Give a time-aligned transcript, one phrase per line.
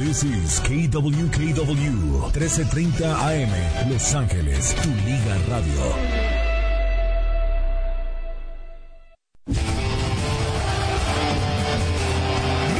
[0.00, 3.52] This is KWKW 1330 AM
[3.92, 5.92] Los Ángeles, tu liga radio.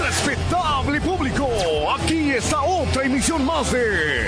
[0.00, 1.46] Respetable público,
[1.94, 4.19] aquí está otra emisión más de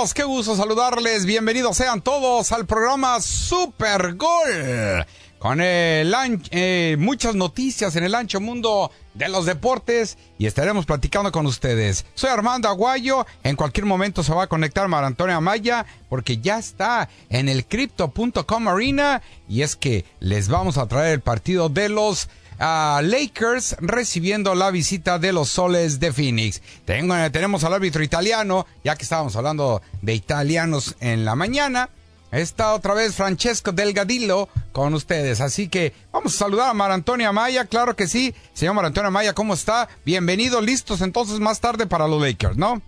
[0.00, 5.04] Qué gusto saludarles, bienvenidos sean todos al programa Super Gol.
[5.38, 6.14] Con el
[6.52, 12.06] eh, muchas noticias en el ancho mundo de los deportes y estaremos platicando con ustedes.
[12.14, 16.58] Soy Armando Aguayo, en cualquier momento se va a conectar Mar Antonio Amaya porque ya
[16.58, 21.90] está en el Crypto.com Arena y es que les vamos a traer el partido de
[21.90, 26.60] los a Lakers recibiendo la visita de los soles de Phoenix.
[26.84, 31.88] Tengo- tenemos al árbitro italiano, ya que estábamos hablando de italianos en la mañana.
[32.30, 35.40] Está otra vez Francesco Delgadillo con ustedes.
[35.40, 38.34] Así que vamos a saludar a Mar Antonio Amaya, claro que sí.
[38.52, 39.88] Señor Mar Antonio Amaya, ¿cómo está?
[40.04, 42.80] Bienvenido, listos entonces más tarde para los Lakers, ¿no?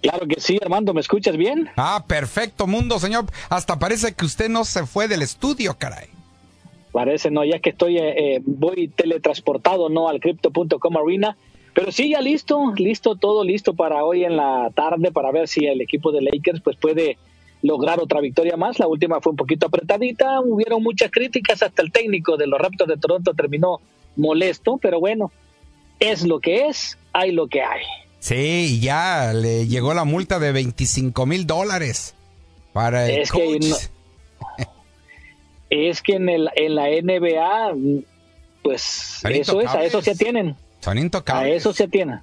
[0.00, 1.68] Claro que sí, Armando, ¿me escuchas bien?
[1.76, 3.26] Ah, perfecto, mundo, señor.
[3.50, 6.08] Hasta parece que usted no se fue del estudio, caray.
[6.96, 10.08] Parece, no, ya que estoy, eh, eh, voy teletransportado, ¿no?
[10.08, 11.36] Al Crypto.com Arena.
[11.74, 15.66] Pero sí, ya listo, listo, todo listo para hoy en la tarde para ver si
[15.66, 17.18] el equipo de Lakers pues puede
[17.60, 18.78] lograr otra victoria más.
[18.78, 22.88] La última fue un poquito apretadita, hubieron muchas críticas, hasta el técnico de los Raptors
[22.88, 23.82] de Toronto terminó
[24.16, 25.30] molesto, pero bueno,
[26.00, 27.82] es lo que es, hay lo que hay.
[28.20, 32.14] Sí, ya le llegó la multa de 25 mil dólares
[32.72, 33.64] para el Es que coach.
[33.66, 33.76] no-
[35.76, 37.74] Es que en, el, en la NBA,
[38.62, 38.82] pues
[39.22, 40.56] Son eso es, a eso se atienen.
[40.80, 41.56] Son A intocables.
[41.56, 42.20] eso se atiene.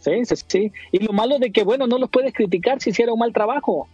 [0.00, 0.72] Sí, sí, sí.
[0.92, 3.88] Y lo malo de que, bueno, no los puedes criticar si hicieron un mal trabajo.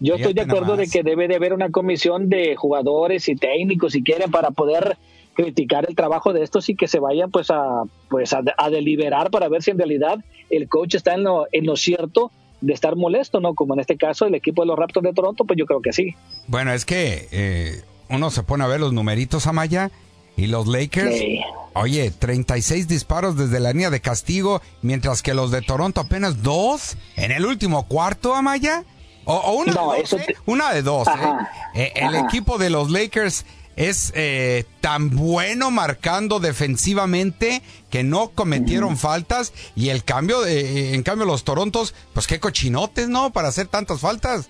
[0.00, 0.78] Yo estoy de acuerdo nomás.
[0.78, 4.96] de que debe de haber una comisión de jugadores y técnicos, si quieren, para poder
[5.34, 9.30] criticar el trabajo de estos y que se vayan pues a pues a, a deliberar
[9.30, 10.18] para ver si en realidad
[10.50, 12.30] el coach está en lo, en lo cierto
[12.60, 13.54] de estar molesto, ¿no?
[13.54, 15.92] Como en este caso el equipo de los Raptors de Toronto, pues yo creo que
[15.92, 16.14] sí.
[16.48, 17.80] Bueno, es que eh,
[18.12, 19.90] uno se pone a ver los numeritos a Maya
[20.36, 21.16] y los Lakers.
[21.18, 21.40] Sí.
[21.74, 26.96] Oye, 36 disparos desde la línea de castigo, mientras que los de Toronto apenas dos
[27.16, 28.84] en el último cuarto, Amaya.
[29.24, 30.36] O, o una, No, de dos, ¿eh?
[30.46, 31.06] una de dos.
[31.06, 31.10] ¿eh?
[31.12, 33.46] Ajá, Eh, el equipo de los Lakers
[33.76, 41.24] es eh, tan bueno marcando defensivamente que no cometieron faltas y el cambio, en cambio
[41.26, 43.32] los Torontos, pues qué cochinotes, ¿no?
[43.32, 44.48] Para hacer tantas faltas.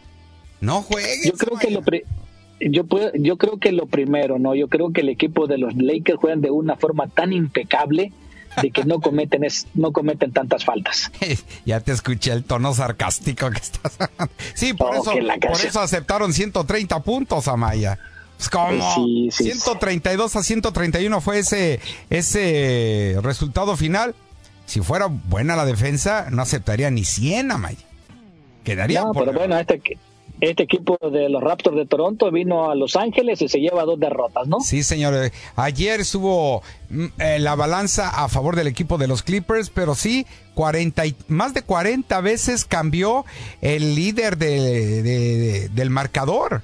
[0.60, 1.20] No jueguen.
[1.24, 2.02] Yo creo que lo pri-
[2.70, 5.74] yo puedo- yo creo que lo primero, no, yo creo que el equipo de los
[5.76, 8.12] Lakers juegan de una forma tan impecable
[8.60, 11.10] de que no cometen es, no cometen tantas faltas.
[11.64, 13.96] ya te escuché el tono sarcástico que estás.
[14.54, 17.98] sí, por Oh, eso, que por eso aceptaron 130 puntos, Amaya.
[18.36, 21.80] Pues como Sí, sí, 132 a 131 fue ese
[22.10, 24.14] ese resultado final.
[24.66, 27.78] Si fuera buena la defensa, no aceptaría ni 100, Amaya.
[28.64, 29.80] Quedaría No, por pero bueno, este
[30.42, 33.98] este equipo de los Raptors de Toronto vino a Los Ángeles y se lleva dos
[34.00, 34.60] derrotas, ¿no?
[34.60, 35.30] Sí, señor.
[35.54, 40.26] Ayer estuvo mm, eh, la balanza a favor del equipo de los Clippers, pero sí,
[40.54, 43.24] 40 y- más de 40 veces cambió
[43.60, 46.62] el líder de- de- de- del marcador.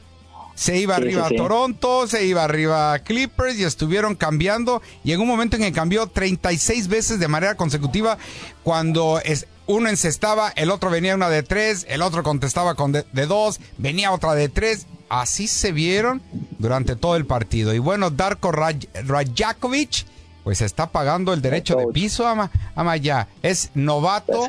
[0.57, 1.37] Se iba Sí, arriba sí, sí.
[1.37, 4.83] Toronto, se iba arriba Clippers y estuvieron cambiando.
[5.05, 8.19] Llegó un momento en que cambió 36 veces de manera consecutiva
[8.65, 13.05] cuando es, uno encestaba, el otro venía una de tres, el otro contestaba con de,
[13.13, 14.87] de dos, venía otra de tres.
[15.09, 16.21] Así se vieron
[16.59, 17.73] durante todo el partido.
[17.73, 20.05] Y bueno, Darko Raj- Rajakovic
[20.45, 23.29] pues está pagando el derecho de piso, ama, ama ya.
[23.43, 24.47] Es novato.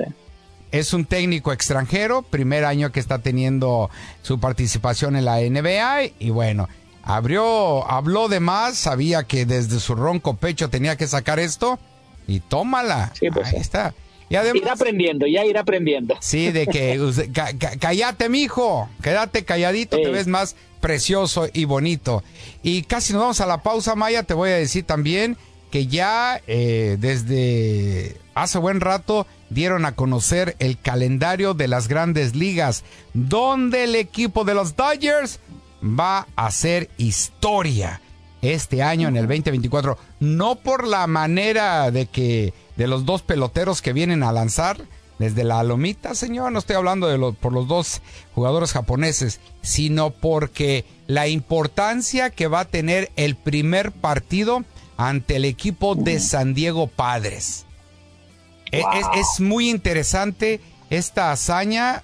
[0.71, 3.89] Es un técnico extranjero, primer año que está teniendo
[4.21, 6.69] su participación en la NBA y bueno,
[7.01, 11.79] abrió, habló de más, sabía que desde su ronco pecho tenía que sacar esto
[12.27, 13.11] y tómala.
[13.19, 13.59] Sí, pues, Ahí sí.
[14.29, 16.15] Y aprendiendo, ya irá aprendiendo.
[16.21, 16.99] sí, de que
[17.33, 22.23] ca- ca- cállate, mijo, quédate calladito, te ves más precioso y bonito.
[22.63, 25.35] Y casi nos vamos a la pausa, Maya, te voy a decir también
[25.71, 32.35] que ya eh, desde hace buen rato dieron a conocer el calendario de las grandes
[32.35, 32.83] ligas,
[33.13, 35.39] donde el equipo de los Dodgers
[35.83, 38.01] va a hacer historia
[38.41, 39.97] este año en el 2024.
[40.21, 44.77] No por la manera de que de los dos peloteros que vienen a lanzar,
[45.19, 46.53] desde la lomita, señor.
[46.53, 48.01] No estoy hablando de por los dos
[48.33, 54.63] jugadores japoneses, sino porque la importancia que va a tener el primer partido
[54.95, 57.65] ante el equipo de San Diego Padres.
[58.71, 58.81] E,
[59.15, 62.03] es, muy interesante esta hazaña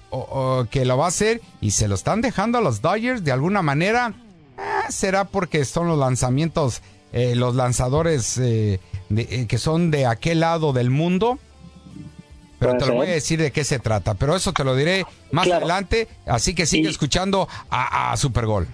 [0.70, 3.62] que lo va a hacer y se lo están dejando a los Dodgers de alguna
[3.62, 4.12] manera.
[4.58, 6.82] Eh, será porque son los lanzamientos,
[7.12, 8.78] eh, los lanzadores eh,
[9.08, 11.38] que son de aquel lado del mundo
[12.58, 14.14] pero te lo voy a decir de qué se trata.
[14.14, 16.08] Pero eso te lo diré más adelante.
[16.26, 18.66] Así que sigue escuchando a, a Supergol.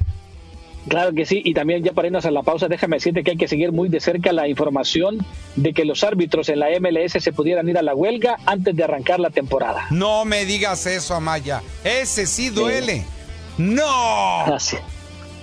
[0.88, 3.36] Claro que sí, y también ya para irnos a la pausa, déjame decirte que hay
[3.36, 5.24] que seguir muy de cerca la información
[5.54, 8.82] de que los árbitros en la MLS se pudieran ir a la huelga antes de
[8.82, 9.86] arrancar la temporada.
[9.90, 11.62] No me digas eso, Amaya.
[11.84, 13.04] Ese sí duele.
[13.58, 14.40] No.
[14.46, 14.76] Así.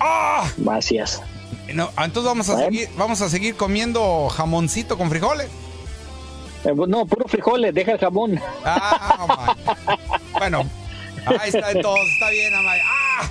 [0.01, 0.49] ¡Ah!
[0.57, 1.21] Gracias.
[1.73, 5.47] No, entonces vamos a, seguir, vamos a seguir comiendo jamoncito con frijoles.
[6.65, 8.39] Eh, no, puro frijoles, deja el jamón.
[8.65, 9.55] Ah,
[10.37, 10.65] bueno,
[11.25, 12.83] ahí está entonces, está bien, Amaya.
[12.85, 13.29] ¡Ah!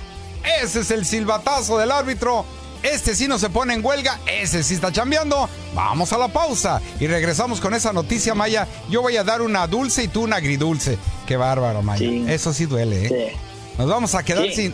[0.61, 2.45] Ese es el silbatazo del árbitro.
[2.81, 5.49] Este sí no se pone en huelga, ese sí está chambeando.
[5.73, 8.67] Vamos a la pausa y regresamos con esa noticia, Maya.
[8.89, 10.97] Yo voy a dar una dulce y tú una agridulce.
[11.27, 12.33] Qué bárbaro, Maya.
[12.33, 13.37] Eso sí duele, ¿eh?
[13.77, 14.73] Nos vamos a quedar sin.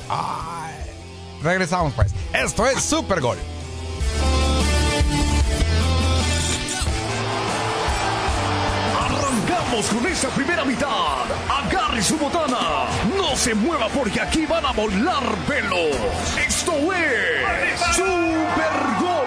[1.41, 2.11] Regresamos, pues.
[2.33, 3.37] Esto es Super Gol.
[9.83, 11.25] Con esa primera mitad.
[11.49, 12.85] Agarre su botana.
[13.17, 15.97] No se mueva porque aquí van a volar pelos.
[16.47, 19.25] Esto es Super Gol.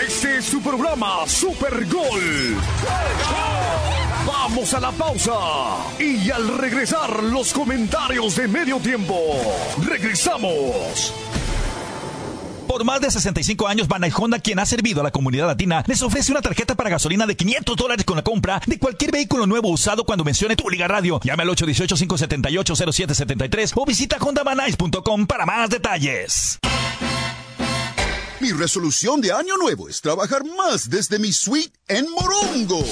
[0.00, 2.56] Este es su programa Super Gol.
[4.48, 5.34] Vamos a la pausa.
[6.00, 9.14] Y al regresar, los comentarios de medio tiempo.
[9.84, 11.12] Regresamos.
[12.66, 16.00] Por más de 65 años, Banay Honda, quien ha servido a la comunidad latina, les
[16.00, 19.68] ofrece una tarjeta para gasolina de 500 dólares con la compra de cualquier vehículo nuevo
[19.68, 21.20] usado cuando mencione tu Liga Radio.
[21.22, 26.58] Llame al 818-578-0773 o visita hondabanais.com para más detalles.
[28.40, 32.82] Mi resolución de año nuevo es trabajar más desde mi suite en Morongo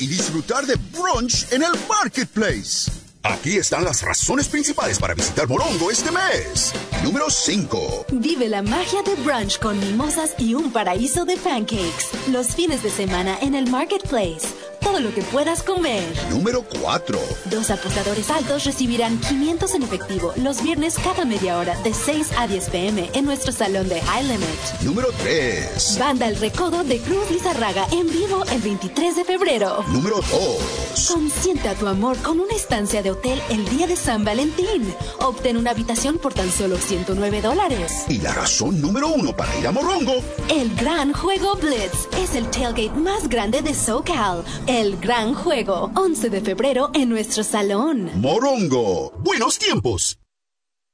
[0.00, 2.90] y disfrutar de brunch en el marketplace.
[3.22, 6.72] Aquí están las razones principales para visitar Morongo este mes.
[7.02, 8.06] Número 5.
[8.12, 12.06] Vive la magia de brunch con mimosas y un paraíso de pancakes.
[12.30, 14.48] Los fines de semana en el marketplace
[14.80, 16.04] todo lo que puedas comer.
[16.30, 17.18] Número 4.
[17.46, 22.46] Dos apostadores altos recibirán 500 en efectivo los viernes cada media hora de 6 a
[22.46, 24.82] 10 pm en nuestro salón de High Limit.
[24.82, 25.98] Número 3.
[25.98, 29.84] Banda El Recodo de Cruz Lizarraga en vivo el 23 de febrero.
[29.88, 31.10] Número 2.
[31.12, 34.94] Consienta tu amor con una estancia de hotel el día de San Valentín.
[35.20, 38.04] Obtén una habitación por tan solo 109 dólares.
[38.08, 40.22] Y la razón número 1 para ir a Morongo.
[40.48, 44.44] El gran juego Blitz es el tailgate más grande de SoCal.
[44.68, 48.10] El gran juego, 11 de febrero en nuestro salón.
[48.16, 50.18] Morongo, buenos tiempos.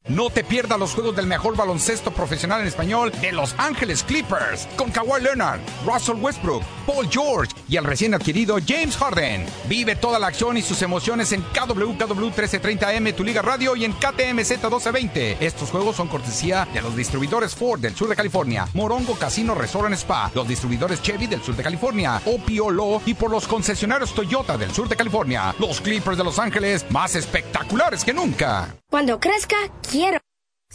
[0.07, 4.69] No te pierdas los juegos del mejor baloncesto profesional en español de Los Ángeles Clippers
[4.77, 9.47] con Kawhi Leonard, Russell Westbrook, Paul George y el recién adquirido James Harden.
[9.67, 13.95] Vive toda la acción y sus emociones en KWKW 1330M, tu liga radio y en
[13.95, 15.39] KTMZ 1220.
[15.41, 19.87] Estos juegos son cortesía de los distribuidores Ford del sur de California, Morongo Casino Resort
[19.87, 24.59] and Spa, los distribuidores Chevy del sur de California, Opiolo y por los concesionarios Toyota
[24.59, 25.55] del sur de California.
[25.59, 28.69] Los Clippers de Los Ángeles más espectaculares que nunca.
[28.91, 29.57] Cuando crezca.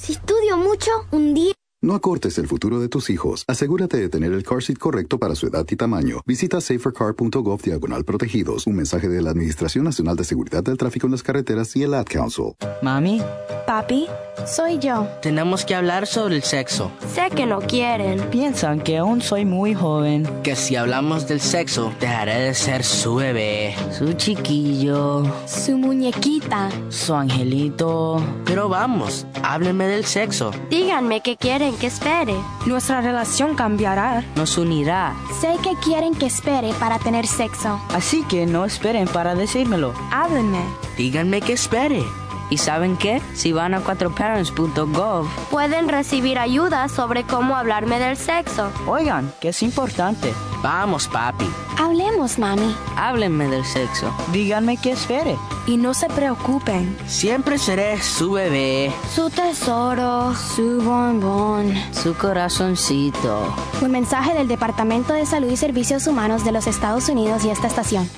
[0.02, 1.59] Si estudio mucho, un día...
[1.82, 3.46] No acortes el futuro de tus hijos.
[3.48, 6.22] Asegúrate de tener el car seat correcto para su edad y tamaño.
[6.26, 8.68] Visita safercar.gov diagonal protegidos.
[8.68, 11.94] Un mensaje de la Administración Nacional de Seguridad del Tráfico en las Carreteras y el
[11.94, 12.56] Ad Council.
[12.82, 13.22] Mami.
[13.66, 14.08] Papi,
[14.48, 15.08] soy yo.
[15.22, 16.92] Tenemos que hablar sobre el sexo.
[17.14, 18.20] Sé que no quieren.
[18.32, 20.28] Piensan que aún soy muy joven.
[20.42, 23.76] Que si hablamos del sexo, dejaré de ser su bebé.
[23.96, 25.24] Su chiquillo.
[25.46, 26.72] Su muñequita.
[26.90, 28.22] Su angelito.
[28.44, 30.50] Pero vamos, háblenme del sexo.
[30.72, 32.36] Díganme qué quieren que espere.
[32.66, 34.24] Nuestra relación cambiará.
[34.36, 35.16] Nos unirá.
[35.40, 37.80] Sé que quieren que espere para tener sexo.
[37.94, 39.94] Así que no esperen para decírmelo.
[40.12, 40.64] Háblenme.
[40.98, 42.04] Díganme que espere.
[42.50, 43.22] ¿Y saben qué?
[43.34, 48.72] Si van a 4parents.gov, pueden recibir ayuda sobre cómo hablarme del sexo.
[48.88, 50.34] Oigan, que es importante.
[50.62, 51.46] Vamos, papi.
[51.78, 52.76] Hablemos, mami.
[52.98, 54.14] Háblenme del sexo.
[54.34, 55.38] Díganme qué espere.
[55.66, 56.98] Y no se preocupen.
[57.08, 58.92] Siempre seré su bebé.
[59.16, 60.36] Su tesoro.
[60.36, 61.74] Su bombón.
[61.92, 63.56] Su corazoncito.
[63.82, 67.68] Un mensaje del Departamento de Salud y Servicios Humanos de los Estados Unidos y esta
[67.68, 68.10] estación.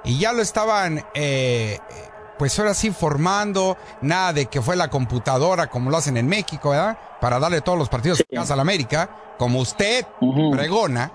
[0.04, 1.80] y ya lo estaban, eh,
[2.38, 3.78] pues ahora sí, formando.
[4.02, 6.98] Nada de que fue la computadora como lo hacen en México, ¿verdad?
[7.20, 10.06] Para darle todos los partidos a la América, como usted
[10.52, 11.12] pregona.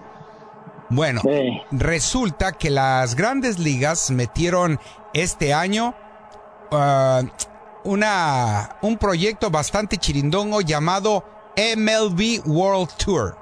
[0.95, 1.23] Bueno,
[1.71, 4.79] resulta que las grandes ligas metieron
[5.15, 5.95] este año
[6.71, 7.23] ah,
[7.85, 11.25] una, un proyecto bastante chirindongo llamado
[11.57, 13.37] MLB World Tour.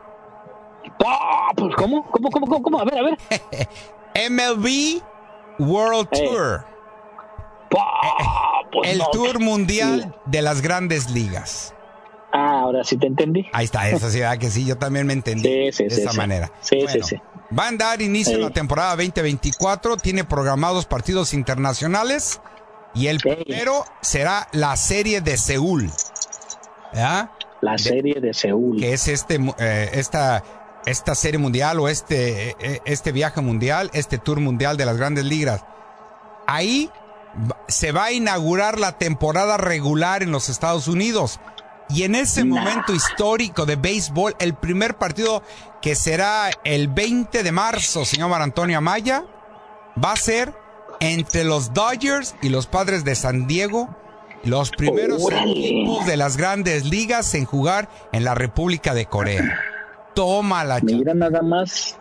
[1.05, 2.09] Ah, pues, ¿cómo?
[2.11, 2.81] ¿Cómo, cómo, cómo, cómo?
[2.81, 3.19] A ver, a ver.
[4.31, 5.03] MLB
[5.59, 6.65] World Tour.
[8.73, 9.07] pues El no.
[9.11, 11.75] tour mundial de las grandes ligas.
[12.33, 13.47] Ah, ahora sí te entendí.
[13.53, 16.01] Ahí está, eso sí, ¿verdad que sí, yo también me entendí Sí, sí, de sí,
[16.03, 16.53] esa manera.
[16.61, 17.17] Sí, sí, Bueno, sí.
[17.59, 22.41] Va a dar inicio la temporada 2024, tiene programados partidos internacionales
[22.95, 25.91] y el primero será la serie de Seúl.
[26.93, 27.33] ¿Ya?
[27.61, 28.79] La serie de Seúl.
[28.79, 30.45] Que es este, eh, esta,
[30.87, 35.25] esta serie mundial o este, eh, este viaje mundial, este tour mundial de las grandes
[35.25, 35.65] ligas.
[36.47, 36.91] Ahí
[37.69, 41.41] se va a inaugurar la temporada regular en los Estados Unidos.
[41.93, 45.43] Y en ese momento histórico de béisbol, el primer partido
[45.83, 49.25] que será el 20 de marzo, señor Antonio Amaya,
[50.03, 50.55] va a ser
[51.01, 53.89] entre los Dodgers y los Padres de San Diego,
[54.45, 59.59] los primeros equipos de las grandes ligas en jugar en la República de Corea.
[60.15, 61.99] Toma la Mira nada más.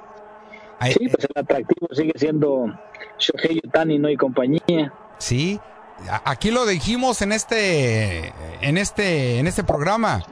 [0.82, 2.66] Sí, pues el atractivo sigue siendo
[3.18, 4.10] Shohei Otani, ¿no?
[4.10, 4.94] Y compañía.
[5.18, 5.60] Sí,
[6.26, 10.24] aquí lo dijimos en este, en este, en este programa.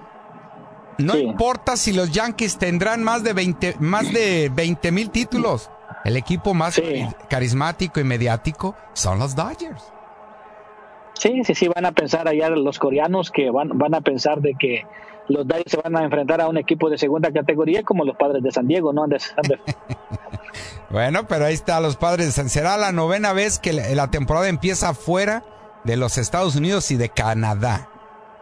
[0.98, 5.70] No importa si los Yankees tendrán más de 20, más de 20 mil títulos.
[6.04, 9.84] El equipo más cari- carismático y mediático son los Dodgers.
[11.14, 14.54] Sí, sí, sí, van a pensar allá los coreanos que van, van a pensar de
[14.56, 14.86] que
[15.28, 18.42] los Dodgers se van a enfrentar a un equipo de segunda categoría como los padres
[18.44, 19.06] de San Diego, ¿no?
[19.08, 19.60] De- de-
[20.90, 22.34] Bueno, pero ahí está los padres.
[22.36, 25.44] Será la novena vez que la, la temporada empieza fuera
[25.88, 27.90] de los Estados Unidos y de Canadá.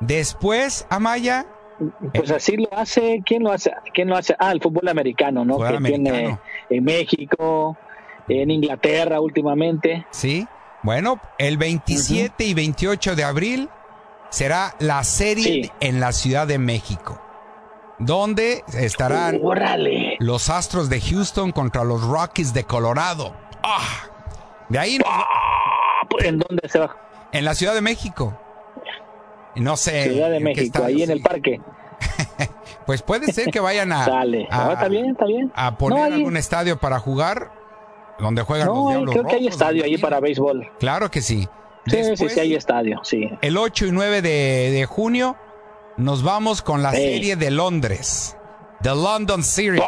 [0.02, 1.46] Después, Amaya,
[2.14, 3.72] Pues así lo hace, ¿quién lo hace?
[3.94, 4.36] ¿Quién lo hace?
[4.40, 5.56] Ah, el fútbol americano, ¿no?
[5.56, 6.40] Fútbol que tiene americano.
[6.70, 7.78] en México,
[8.28, 10.06] en Inglaterra últimamente.
[10.12, 10.48] Sí.
[10.84, 13.70] Bueno, el 27 y 28 de abril
[14.30, 15.72] será la serie Sí.
[15.80, 17.22] en la Ciudad de México,
[18.00, 20.16] donde estarán Órale.
[20.20, 23.34] los Astros de Houston contra los Rockies de Colorado.
[23.64, 23.80] Ah,
[24.70, 25.00] de ahí
[26.20, 26.96] ¿En dónde se va?
[27.38, 28.38] En la Ciudad de México.
[29.56, 30.04] No sé.
[30.12, 31.24] Ciudad de México, ahí en el sí.
[31.24, 31.62] parque.
[32.86, 34.48] Pues puede ser que vayan a, Dale.
[34.51, 35.51] a, No, está bien, está bien.
[35.56, 37.51] a poner No, ahí- algún estadio para jugar
[38.20, 40.72] donde juegan los No, ahí Diablos creo que hay estadio ahí para béisbol.
[40.80, 41.48] Claro que sí.
[41.88, 43.27] Sí, Después, sí, sí, hay estadio, sí.
[43.42, 45.36] El 8 y 9 de, de junio
[45.98, 46.98] nos vamos con la Sí.
[46.98, 48.38] serie de Londres.
[48.84, 49.84] The London Series.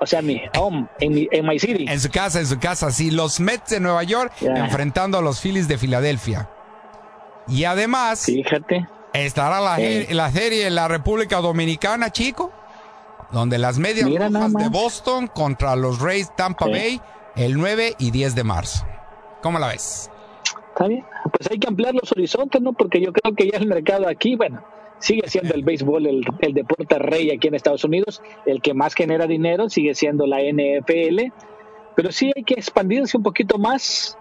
[0.00, 1.86] O sea, mi home, en, mi, en my city.
[1.88, 3.10] En su casa, en su casa, sí.
[3.10, 6.48] Los Mets de Nueva York enfrentando a los Phillies de Filadelfia.
[7.46, 8.86] Y además, Fíjate.
[9.12, 10.08] estará la, Eh.
[10.10, 12.52] la serie en la República Dominicana, chico.
[13.30, 14.68] Donde las medias rojas de.
[14.68, 16.66] Boston contra los Rays Tampa.
[16.66, 17.00] Bay
[17.36, 18.84] el 9 y 10 de marzo.
[19.42, 20.10] ¿Cómo la ves?
[20.68, 21.04] Está bien.
[21.32, 22.72] Pues hay que ampliar los horizontes, ¿no?
[22.72, 24.62] Porque yo creo que ya el mercado aquí, bueno,
[24.98, 28.94] sigue siendo el béisbol el, el, deporte rey aquí en Estados Unidos, el que más
[28.94, 31.32] genera dinero sigue siendo la NFL,
[31.94, 34.18] pero sí hay que expandirse un poquito más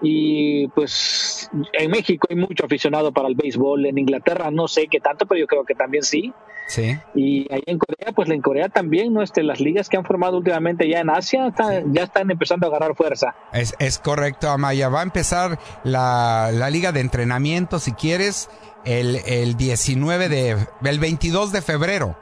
[0.00, 5.00] y pues en México hay mucho aficionado para el béisbol, en Inglaterra no sé qué
[5.00, 6.32] tanto, pero yo creo que también sí.
[6.66, 6.96] Sí.
[7.14, 9.22] Y ahí en Corea, pues en Corea también, ¿no?
[9.22, 11.52] Este, las ligas que han formado últimamente ya en Asia
[11.86, 13.34] ya están empezando a agarrar fuerza.
[13.52, 14.88] Es, es correcto, Amaya.
[14.88, 18.48] Va a empezar la, la liga de entrenamiento, si quieres,
[18.84, 22.16] el, el 19 de, el 22 de febrero.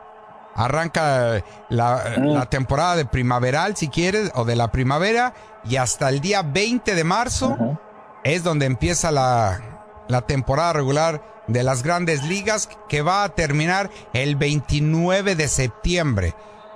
[0.54, 5.32] Arranca la, la, temporada de primaveral, si quieres, o de la primavera,
[5.64, 7.78] y hasta el día 20 de marzo uh -huh.
[8.24, 9.60] es donde empieza la,
[10.08, 16.34] la temporada regular de las grandes ligas, que va a terminar el 29 de septiembre.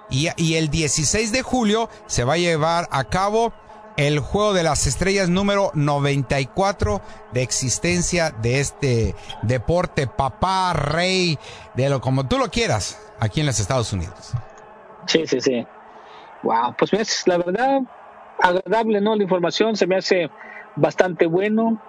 [0.09, 3.53] Y, y el 16 de julio se va a llevar a cabo
[3.97, 7.01] el Juego de las Estrellas número 94
[7.33, 11.39] de existencia de este deporte, papá, rey,
[11.75, 14.33] de lo como tú lo quieras, aquí en los Estados Unidos.
[15.07, 15.67] Sí, sí, sí.
[16.43, 17.81] Wow, pues es la verdad
[18.41, 19.17] agradable, ¿no?
[19.17, 20.31] La información se me hace
[20.77, 21.81] bastante bueno.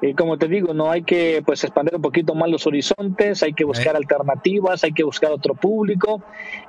[0.00, 3.52] Y como te digo, no hay que pues expandir un poquito más los horizontes, hay
[3.52, 3.98] que buscar eh.
[3.98, 6.22] alternativas, hay que buscar otro público,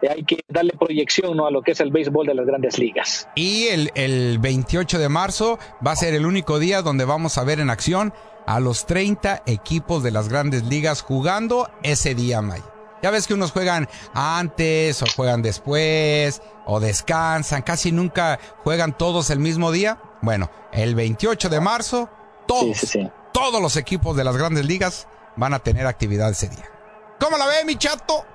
[0.07, 1.45] hay que darle proyección ¿no?
[1.45, 3.29] a lo que es el béisbol de las grandes ligas.
[3.35, 7.43] Y el, el 28 de marzo va a ser el único día donde vamos a
[7.43, 8.13] ver en acción
[8.47, 12.61] a los 30 equipos de las grandes ligas jugando ese día, May.
[13.01, 19.29] Ya ves que unos juegan antes o juegan después o descansan, casi nunca juegan todos
[19.29, 20.01] el mismo día.
[20.21, 22.09] Bueno, el 28 de marzo,
[22.45, 23.11] todos, sí, sí, sí.
[23.31, 26.65] Todos los equipos de las grandes ligas van a tener actividad ese día.
[27.19, 28.25] ¿Cómo la ve, mi chato?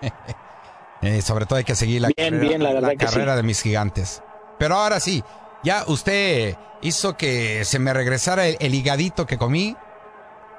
[1.02, 3.62] eh, sobre todo hay que seguir la bien, carrera, bien, la la carrera de mis
[3.62, 4.22] gigantes.
[4.58, 5.22] Pero ahora sí,
[5.62, 9.76] ya usted hizo que se me regresara el, el higadito que comí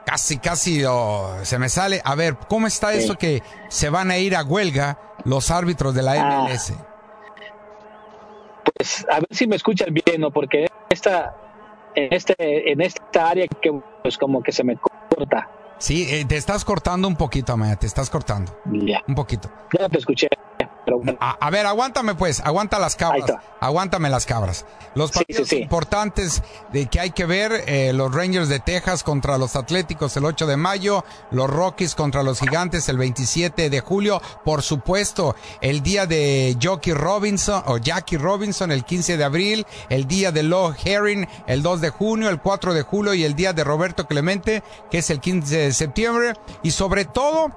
[0.06, 2.02] casi, casi oh, se me sale.
[2.04, 3.00] A ver, ¿cómo está sí.
[3.00, 6.72] eso que se van a ir a huelga los árbitros de la MLS?
[6.72, 6.88] Ah,
[8.76, 10.32] pues a ver si me escuchan bien, ¿no?
[10.32, 11.36] Porque esta,
[11.96, 15.50] en, este, en esta área que pues como que se me corta.
[15.78, 18.58] Sí, eh, te estás cortando un poquito, Amaya, te estás cortando.
[18.66, 19.04] Ya.
[19.08, 19.52] Un poquito.
[19.78, 20.28] Ya te escuché.
[20.86, 21.02] Pero...
[21.20, 23.32] A, a, ver, aguántame pues, aguanta las cabras.
[23.60, 24.66] Aguántame las cabras.
[24.96, 25.64] Los partidos sí, sí, sí.
[25.64, 30.26] importantes de que hay que ver, eh, los Rangers de Texas contra los Atléticos el
[30.26, 35.82] 8 de mayo, los Rockies contra los Gigantes el 27 de julio, por supuesto, el
[35.82, 40.74] día de Jockey Robinson o Jackie Robinson el 15 de abril, el día de Low
[40.84, 44.64] Herring el 2 de junio, el 4 de julio y el día de Roberto Clemente,
[44.92, 47.52] que es el 15 de septiembre, y sobre todo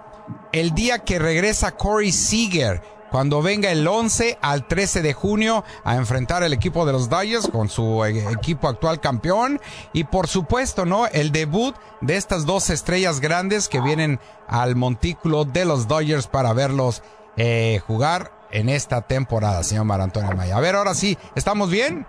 [0.53, 2.83] el día que regresa Corey Seager
[3.17, 7.49] cuando venga el 11 al 13 de junio a enfrentar el equipo de los Dodgers
[7.49, 9.59] con su equipo actual campeón
[9.95, 11.07] y por supuesto, ¿no?
[11.07, 16.53] El debut de estas dos estrellas grandes que vienen al montículo de los Dodgers para
[16.53, 17.03] verlos
[17.39, 20.55] eh, jugar en esta temporada, señor Mar Antonio Maya.
[20.55, 22.05] A ver, ahora sí, ¿estamos bien?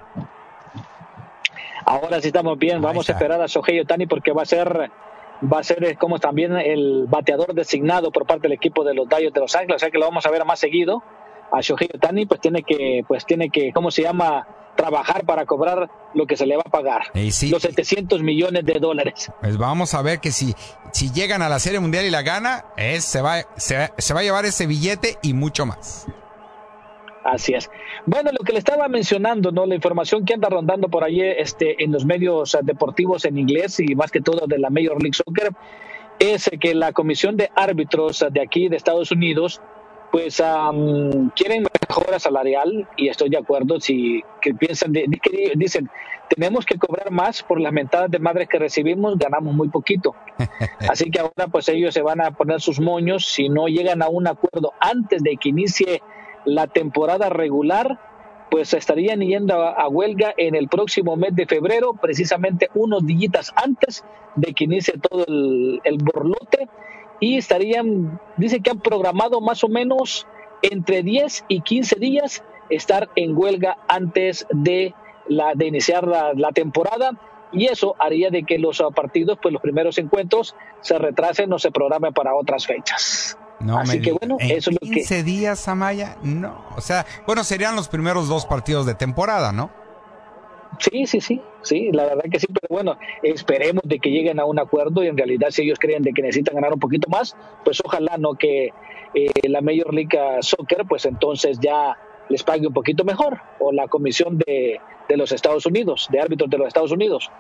[1.86, 4.92] Ahora sí estamos bien, vamos a esperar a Shohei Otani porque va a ser
[5.42, 9.34] va a ser como también el bateador designado por parte del equipo de los Dodgers
[9.34, 11.04] de Los Ángeles, o sea que lo vamos a ver más seguido.
[11.52, 14.48] A Shohei Otani pues tiene que, pues tiene que, ¿cómo se llama?
[14.76, 17.04] Trabajar para cobrar lo que se le va a pagar.
[17.32, 19.32] Sí, los 700 millones de dólares.
[19.42, 20.54] Pues vamos a ver que si,
[20.92, 24.20] si llegan a la Serie Mundial y la gana, es, se, va, se, se va
[24.20, 26.06] a llevar ese billete y mucho más.
[27.28, 27.70] Así es.
[28.06, 29.66] Bueno, lo que le estaba mencionando, ¿no?
[29.66, 33.96] La información que anda rondando por ahí este, en los medios deportivos en inglés y
[33.96, 35.52] más que todo de la Major League Soccer
[36.20, 39.62] es que la Comisión de Árbitros de aquí de Estados Unidos
[40.10, 45.90] pues um, quieren mejora salarial y estoy de acuerdo si que piensan de, que dicen
[46.30, 50.16] tenemos que cobrar más por las mentadas de madres que recibimos ganamos muy poquito
[50.90, 54.08] así que ahora pues ellos se van a poner sus moños si no llegan a
[54.08, 56.02] un acuerdo antes de que inicie
[56.46, 58.00] la temporada regular,
[58.50, 64.06] pues estarían yendo a, huelga en el próximo mes de febrero, precisamente unos días antes
[64.36, 66.70] de que inicie todo el, el borlote,
[67.20, 70.28] y estarían, dice que han programado más o menos
[70.62, 74.94] entre 10 y 15 días estar en huelga antes de,
[75.28, 77.12] la, de iniciar la, la temporada
[77.52, 81.72] y eso haría de que los partidos, pues los primeros encuentros se retrasen o se
[81.72, 83.38] programen para otras fechas.
[83.60, 85.24] No, Así me que bueno, en eso es lo 15 que.
[85.24, 86.64] días, Amaya, no.
[86.76, 89.72] O sea, bueno, serían los primeros dos partidos de temporada, ¿no?
[90.80, 94.46] Sí, sí, sí, sí, la verdad que sí, pero bueno, esperemos de que lleguen a
[94.46, 97.36] un acuerdo y en realidad si ellos creen de que necesitan ganar un poquito más,
[97.64, 98.74] pues ojalá no que
[99.16, 101.98] eh, la Major League Soccer, pues entonces ya
[102.30, 106.50] les pague un poquito mejor, o la Comisión de, de los Estados Unidos, de árbitros
[106.50, 107.32] de los Estados Unidos.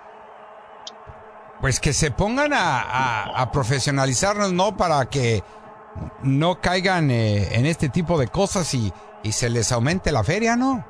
[1.61, 4.77] Pues que se pongan a, profesionalizarnos, ¿no?
[4.77, 5.41] Para que
[6.23, 8.91] no caigan eh, en este tipo de cosas y,
[9.23, 10.85] y se les aumente la feria, ¿no?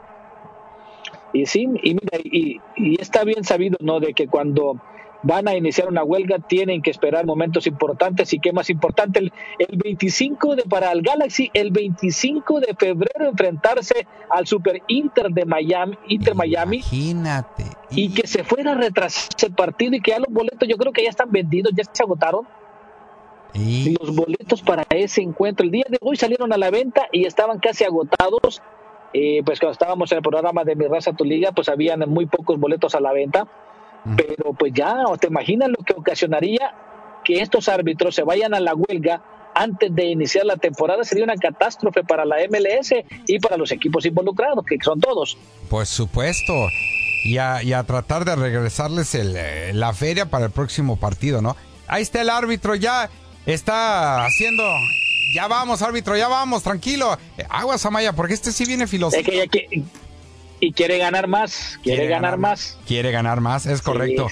[1.34, 4.00] Y sí, y mira, y, y, está bien sabido, ¿no?
[4.00, 4.82] De que cuando
[5.24, 9.34] van a iniciar una huelga, tienen que esperar momentos importantes y qué más importante, el,
[9.60, 15.46] el 25 de para el Galaxy, el 25 de febrero enfrentarse al Super Inter de
[15.46, 16.78] Miami, Inter Miami.
[16.78, 17.66] Imagínate.
[17.92, 20.94] Y que se fuera a retrasar ese partido y que ya los boletos yo creo
[20.94, 22.48] que ya están vendidos, ya se agotaron.
[23.58, 23.96] Y...
[24.00, 27.60] Los boletos para ese encuentro el día de hoy salieron a la venta y estaban
[27.60, 28.62] casi agotados.
[29.14, 32.26] Eh, pues cuando estábamos en el programa de Mi Raza Tu Liga, pues habían muy
[32.26, 33.48] pocos boletos a la venta
[34.16, 36.74] pero pues ya, ¿te imaginas lo que ocasionaría
[37.24, 39.22] que estos árbitros se vayan a la huelga
[39.54, 41.04] antes de iniciar la temporada?
[41.04, 42.94] Sería una catástrofe para la MLS
[43.26, 45.38] y para los equipos involucrados, que son todos.
[45.70, 46.54] Por supuesto.
[47.26, 51.42] Y a, y a tratar de regresarles el, eh, la feria para el próximo partido,
[51.42, 51.58] ¿no?
[51.88, 53.10] Ahí está el árbitro, ya
[53.54, 54.64] está haciendo
[55.34, 57.18] ya vamos, árbitro, ya vamos, tranquilo.
[57.38, 59.32] Eh, aguas, Amaya, porque este sí viene filosófico.
[59.32, 59.84] Es que, que,
[60.60, 62.78] y quiere ganar más, quiere, ganar, más.
[62.88, 64.28] Quiere ganar más, es correcto.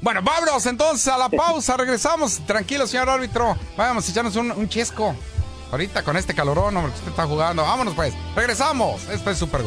[0.00, 2.40] Bueno, vámonos entonces a la pausa, regresamos.
[2.46, 3.56] Tranquilo, señor árbitro.
[3.76, 5.14] Vamos a echarnos un, un chesco.
[5.70, 7.62] Ahorita con este calorón, hombre, que usted está jugando.
[7.62, 9.08] Vámonos pues, regresamos.
[9.08, 9.62] Esto es Super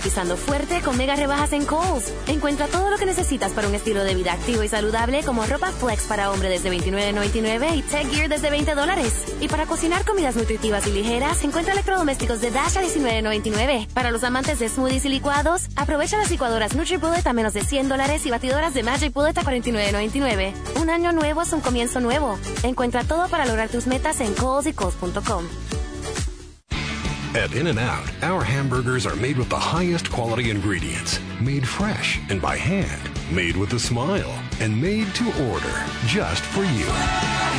[0.00, 2.12] pisando fuerte con mega rebajas en Kohl's.
[2.26, 5.72] Encuentra todo lo que necesitas para un estilo de vida activo y saludable como ropa
[5.72, 9.24] flex para hombre desde $29.99 y tech gear desde 20 dólares.
[9.40, 13.88] Y para cocinar comidas nutritivas y ligeras, encuentra electrodomésticos de Dash a $19.99.
[13.88, 17.88] Para los amantes de smoothies y licuados, aprovecha las licuadoras NutriBullet a menos de 100
[17.88, 20.52] dólares y batidoras de Magic Bullet a $49.99.
[20.80, 22.38] Un año nuevo es un comienzo nuevo.
[22.62, 25.73] Encuentra todo para lograr tus metas en Kohl's y.
[27.34, 32.20] At In N Out, our hamburgers are made with the highest quality ingredients, made fresh
[32.30, 35.84] and by hand, made with a smile, and made to order.
[36.06, 37.53] Just for you.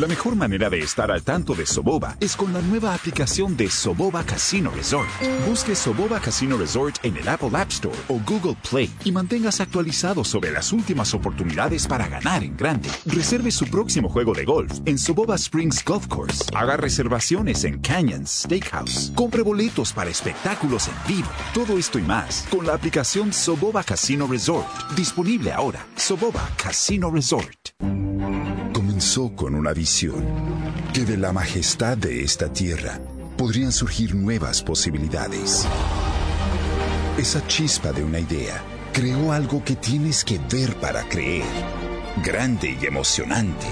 [0.00, 3.68] La mejor manera de estar al tanto de Soboba es con la nueva aplicación de
[3.68, 5.10] Soboba Casino Resort.
[5.46, 10.24] Busque Soboba Casino Resort en el Apple App Store o Google Play y manténgase actualizado
[10.24, 12.88] sobre las últimas oportunidades para ganar en grande.
[13.04, 16.44] Reserve su próximo juego de golf en Soboba Springs Golf Course.
[16.54, 19.12] Haga reservaciones en Canyons Steakhouse.
[19.14, 21.28] Compre boletos para espectáculos en vivo.
[21.52, 24.66] Todo esto y más con la aplicación Soboba Casino Resort.
[24.96, 25.84] Disponible ahora.
[25.94, 27.74] Soboba Casino Resort.
[28.72, 30.24] Comenzó con una visión
[30.92, 33.00] que de la majestad de esta tierra
[33.36, 35.66] podrían surgir nuevas posibilidades.
[37.16, 41.44] Esa chispa de una idea creó algo que tienes que ver para creer.
[42.24, 43.66] Grande y emocionante.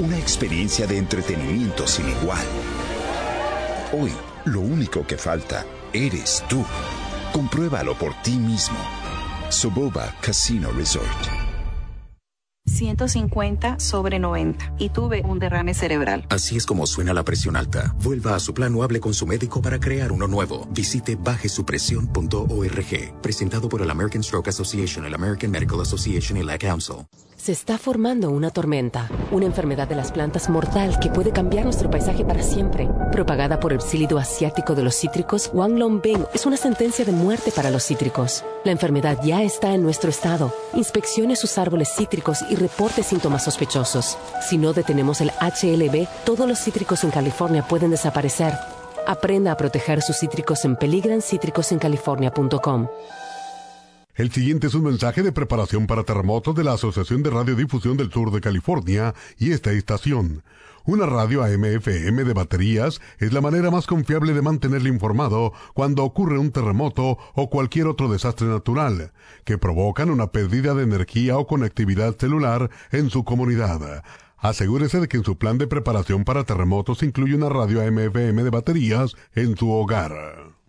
[0.00, 2.44] Una experiencia de entretenimiento sin igual.
[3.92, 4.12] Hoy,
[4.46, 6.64] lo único que falta eres tú.
[7.32, 8.78] Compruébalo por ti mismo.
[9.50, 11.41] Soboba Casino Resort.
[12.72, 16.24] 150 sobre 90 y tuve un derrame cerebral.
[16.28, 17.94] Así es como suena la presión alta.
[18.02, 20.66] Vuelva a su plan hable con su médico para crear uno nuevo.
[20.70, 23.22] Visite bajesupresión.org.
[23.22, 27.06] Presentado por el American Stroke Association, el American Medical Association y la Council.
[27.42, 31.90] Se está formando una tormenta, una enfermedad de las plantas mortal que puede cambiar nuestro
[31.90, 32.88] paisaje para siempre.
[33.10, 37.50] Propagada por el psílido asiático de los cítricos, Wang Longbing es una sentencia de muerte
[37.50, 38.44] para los cítricos.
[38.62, 40.54] La enfermedad ya está en nuestro estado.
[40.74, 44.16] Inspeccione sus árboles cítricos y reporte síntomas sospechosos.
[44.48, 48.54] Si no detenemos el HLB, todos los cítricos en California pueden desaparecer.
[49.04, 52.86] Aprenda a proteger sus cítricos en peligrancítricosencalifornia.com.
[54.14, 58.12] El siguiente es un mensaje de preparación para terremotos de la Asociación de Radiodifusión del
[58.12, 60.42] Sur de California y esta estación.
[60.84, 66.38] Una radio AM-FM de baterías es la manera más confiable de mantenerle informado cuando ocurre
[66.38, 69.12] un terremoto o cualquier otro desastre natural,
[69.44, 74.04] que provocan una pérdida de energía o conectividad celular en su comunidad.
[74.36, 78.50] Asegúrese de que en su plan de preparación para terremotos incluye una radio AM-FM de
[78.50, 80.61] baterías en su hogar.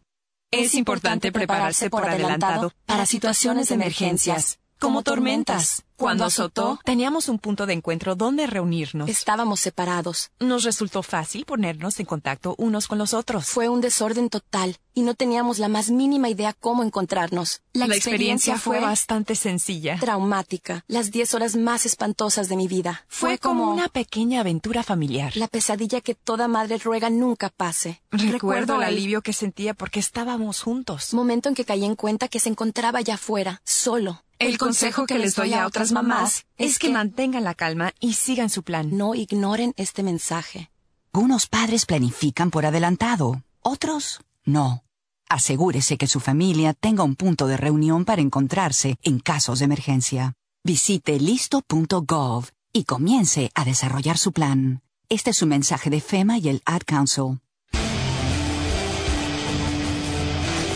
[0.53, 4.59] Es importante prepararse por adelantado para situaciones de emergencias.
[4.79, 5.83] Como tormentas.
[5.95, 9.09] Cuando azotó, teníamos un punto de encuentro donde reunirnos.
[9.09, 10.31] Estábamos separados.
[10.39, 13.45] Nos resultó fácil ponernos en contacto unos con los otros.
[13.45, 17.61] Fue un desorden total y no teníamos la más mínima idea cómo encontrarnos.
[17.71, 19.97] La, experiencia, fue, bastante sencilla.
[19.97, 20.83] Traumática.
[20.87, 23.05] Las diez horas más espantosas de mi vida.
[23.07, 25.37] Fue, como una pequeña aventura familiar.
[25.37, 28.01] La pesadilla que toda madre ruega nunca pase.
[28.11, 31.13] Recuerdo, el alivio que sentía porque estábamos juntos.
[31.13, 35.17] Momento en que caí en cuenta que se encontraba allá afuera, solo el consejo que
[35.17, 38.97] les doy a otras mamás es que mantengan la calma y sigan su plan.
[38.97, 40.69] No ignoren este mensaje.
[41.13, 44.83] Unos padres planifican por adelantado, otros no.
[45.29, 50.33] Asegúrese que su familia tenga un punto de reunión para encontrarse en casos de emergencia.
[50.63, 54.81] Visite listo.gov y comience a desarrollar su plan.
[55.09, 57.39] Este es su mensaje de FEMA y el Ad Council.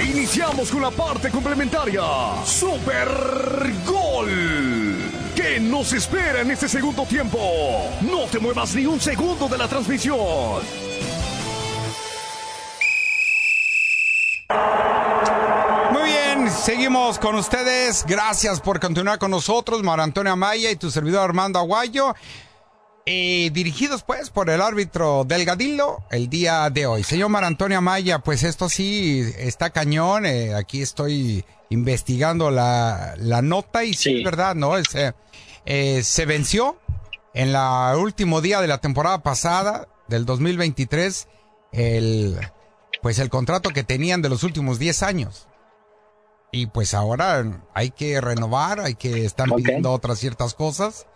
[0.09, 2.01] Iniciamos con la parte complementaria.
[2.45, 3.09] Super
[3.85, 4.29] Gol.
[5.35, 7.37] ¿Qué nos espera en este segundo tiempo?
[8.01, 10.61] No te muevas ni un segundo de la transmisión.
[15.91, 18.05] Muy bien, seguimos con ustedes.
[18.07, 22.15] Gracias por continuar con nosotros, Mar Antonio Amaya y tu servidor Armando Aguayo.
[23.09, 27.03] Y dirigidos pues por el árbitro Delgadillo el día de hoy.
[27.03, 30.25] Señor Mar Antonio Amaya, pues esto sí está cañón.
[30.25, 34.77] Eh, aquí estoy investigando la, la nota y sí, es verdad, ¿no?
[34.77, 34.83] Eh,
[35.65, 36.81] eh, se venció
[37.33, 41.29] en la último día de la temporada pasada del 2023
[41.71, 42.37] el
[43.01, 45.47] pues el contrato que tenían de los últimos 10 años.
[46.51, 51.07] Y pues ahora hay que renovar, hay que estar pidiendo otras ciertas cosas.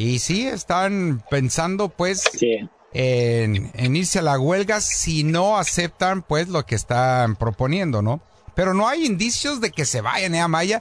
[0.00, 2.24] Y sí, están pensando pues
[2.94, 8.22] en, irse a la huelga si no aceptan pues lo que están proponiendo, ¿no?
[8.54, 10.80] Pero no hay indicios de que se vayan, ¿eh, Amaya?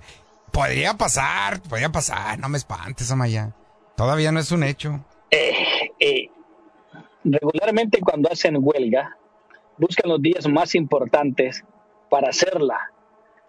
[0.54, 3.54] Podría pasar, podría pasar, no me espantes, Amaya.
[3.98, 5.04] Todavía no es un hecho.
[5.32, 5.52] Eh,
[6.00, 6.30] eh,
[7.26, 9.18] regularmente cuando hacen huelga,
[9.78, 11.66] buscan los días más importantes
[12.10, 12.94] para hacerla.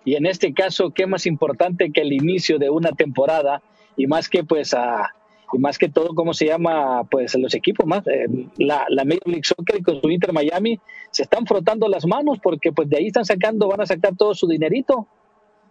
[0.04, 3.62] Y en este caso, ¿qué más importante que el inicio de una temporada?
[3.96, 5.14] Y más que pues a
[5.52, 7.04] y más que todo, ¿cómo se llama?
[7.10, 8.26] Pues los equipos más, eh,
[8.58, 12.72] la, la Major League Soccer con su Inter Miami se están frotando las manos porque
[12.72, 15.06] pues de ahí están sacando, van a sacar todo su dinerito.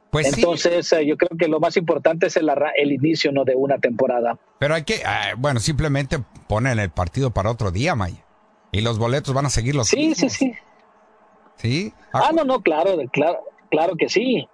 [0.09, 3.45] Pues Entonces, eh, yo creo que lo más importante es el, el inicio ¿no?
[3.45, 4.39] de una temporada.
[4.57, 8.25] Pero hay que, ah, bueno, simplemente ponen el partido para otro día, Maya.
[8.71, 10.53] Y los boletos van a seguir los Sí, sí, sí.
[11.55, 11.93] ¿Sí?
[12.13, 13.39] Ah, no, no, claro, claro,
[13.69, 14.47] claro que sí.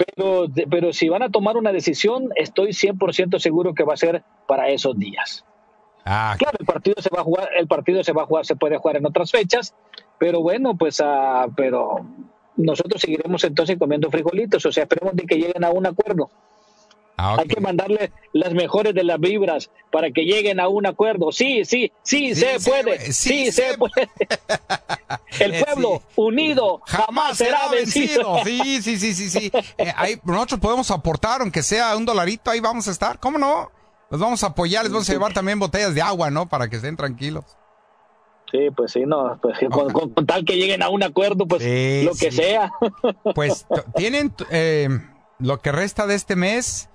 [0.00, 4.22] Pero, pero si van a tomar una decisión, estoy 100% seguro que va a ser
[4.46, 5.44] para esos días.
[6.04, 6.34] Ah.
[6.38, 8.78] Claro, el partido se va a jugar, el partido se va a jugar, se puede
[8.78, 9.74] jugar en otras fechas,
[10.18, 12.06] pero bueno, pues, uh, pero
[12.56, 16.30] nosotros seguiremos entonces comiendo frijolitos, o sea, esperemos de que lleguen a un acuerdo.
[17.22, 21.32] Ah, Hay que mandarle las mejores de las vibras para que lleguen a un acuerdo.
[21.32, 23.12] Sí, sí, sí, se puede.
[23.12, 24.08] Sí, se, puede.
[25.38, 28.38] El pueblo unido jamás será vencido.
[28.42, 29.52] Sí, sí, sí, sí, sí.
[29.76, 29.92] Eh,
[30.24, 33.18] nosotros podemos aportar, aunque sea un dolarito, ahí vamos a estar.
[33.18, 33.70] ¿Cómo no?
[34.08, 36.48] Los vamos a apoyar, les vamos a llevar también botellas de agua, ¿no?
[36.48, 37.44] Para que estén tranquilos.
[38.50, 42.32] Sí, pues sí, no, pues con, tal que lleguen a un acuerdo, pues lo que
[42.32, 42.72] sea.
[43.34, 44.88] Pues tienen eh,
[45.38, 46.88] lo que resta de este mes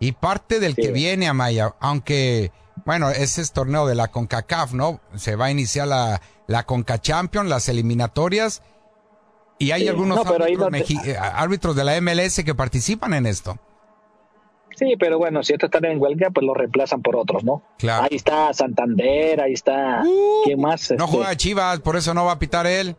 [0.00, 2.52] y parte del que viene a Maya, aunque,
[2.84, 5.00] bueno, ese es torneo de la CONCACAF, ¿no?
[5.16, 8.62] Se va a iniciar la, la CONCA Champions, las eliminatorias,
[9.58, 13.58] y hay algunos eh, árbitros, de la MLS que participan en esto.
[14.76, 17.64] Sí, pero bueno, si estos están en huelga, pues lo reemplazan por otros, ¿no?
[17.78, 18.04] Claro.
[18.04, 20.02] Ahí está Santander, ahí está.
[20.04, 20.92] Uh, ¿Quién más?
[20.96, 22.94] No juega este, Chivas, por eso no va a pitar él.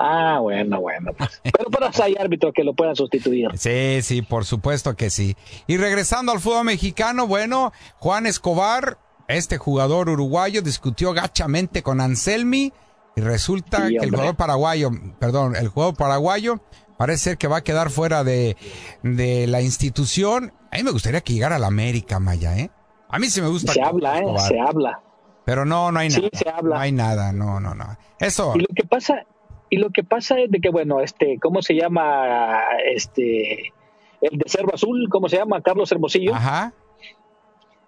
[0.00, 1.10] Ah, bueno, bueno.
[1.12, 1.40] Pues.
[1.42, 3.48] Pero para hay árbitros que lo puedan sustituir.
[3.56, 5.36] Sí, sí, por supuesto que sí.
[5.66, 12.72] Y regresando al fútbol mexicano, bueno, Juan Escobar, este jugador uruguayo, discutió gachamente con Anselmi
[13.16, 16.60] y resulta que el jugador paraguayo, perdón, el jugador paraguayo
[16.96, 18.56] parece ser que va a quedar fuera de,
[19.02, 20.52] de la institución.
[20.70, 22.70] A mí me gustaría que llegara a la América, Maya, ¿eh?
[23.08, 23.72] A mí sí me gusta.
[23.72, 24.24] Se habla, ¿eh?
[24.46, 25.00] Se habla.
[25.44, 26.20] Pero no, no hay nada.
[26.20, 26.76] Sí, se habla.
[26.76, 27.96] No hay nada, no, no, no.
[28.20, 28.52] Eso.
[28.54, 29.24] Y lo que pasa,
[29.70, 32.62] y lo que pasa es de que, bueno, este, ¿cómo se llama?
[32.84, 33.72] Este,
[34.20, 35.60] el de Cerro Azul, ¿cómo se llama?
[35.60, 36.34] Carlos Hermosillo.
[36.34, 36.72] Ajá.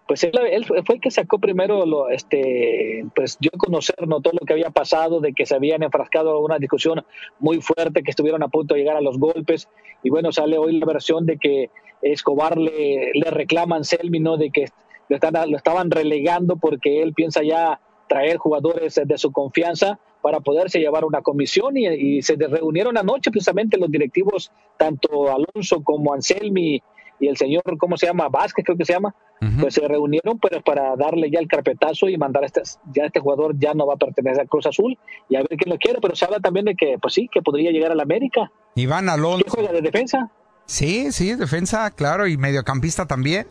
[0.07, 0.33] Pues él,
[0.65, 4.21] fue el que sacó primero, lo, este, pues dio a conocer ¿no?
[4.21, 7.05] todo lo que había pasado, de que se habían enfrascado en una discusión
[7.39, 9.69] muy fuerte, que estuvieron a punto de llegar a los golpes.
[10.03, 11.71] Y bueno, sale hoy la versión de que
[12.03, 14.37] Escobar le, le reclaman Selmi, ¿no?
[14.37, 14.67] De que
[15.09, 20.41] lo, están, lo estaban relegando porque él piensa ya traer jugadores de su confianza para
[20.41, 26.83] poderse llevar una comisión y, se reunieron anoche precisamente los directivos, tanto Alonso como Anselmi,
[27.23, 28.29] y el señor, ¿cómo se llama?
[28.31, 29.15] Vázquez, creo que se llama,
[29.61, 32.63] pues se reunieron pues, para darle ya el carpetazo y mandar a este,
[32.95, 35.71] ya este jugador ya no va a pertenecer a Cruz Azul y a ver quién
[35.71, 38.05] lo quiere, pero se habla también de que, pues sí, que podría llegar a la
[38.05, 38.51] América.
[38.75, 39.45] Iván Alonso.
[39.45, 40.31] ¿Qué juega de defensa?
[40.65, 43.47] Sí, sí, defensa, claro, y mediocampista también.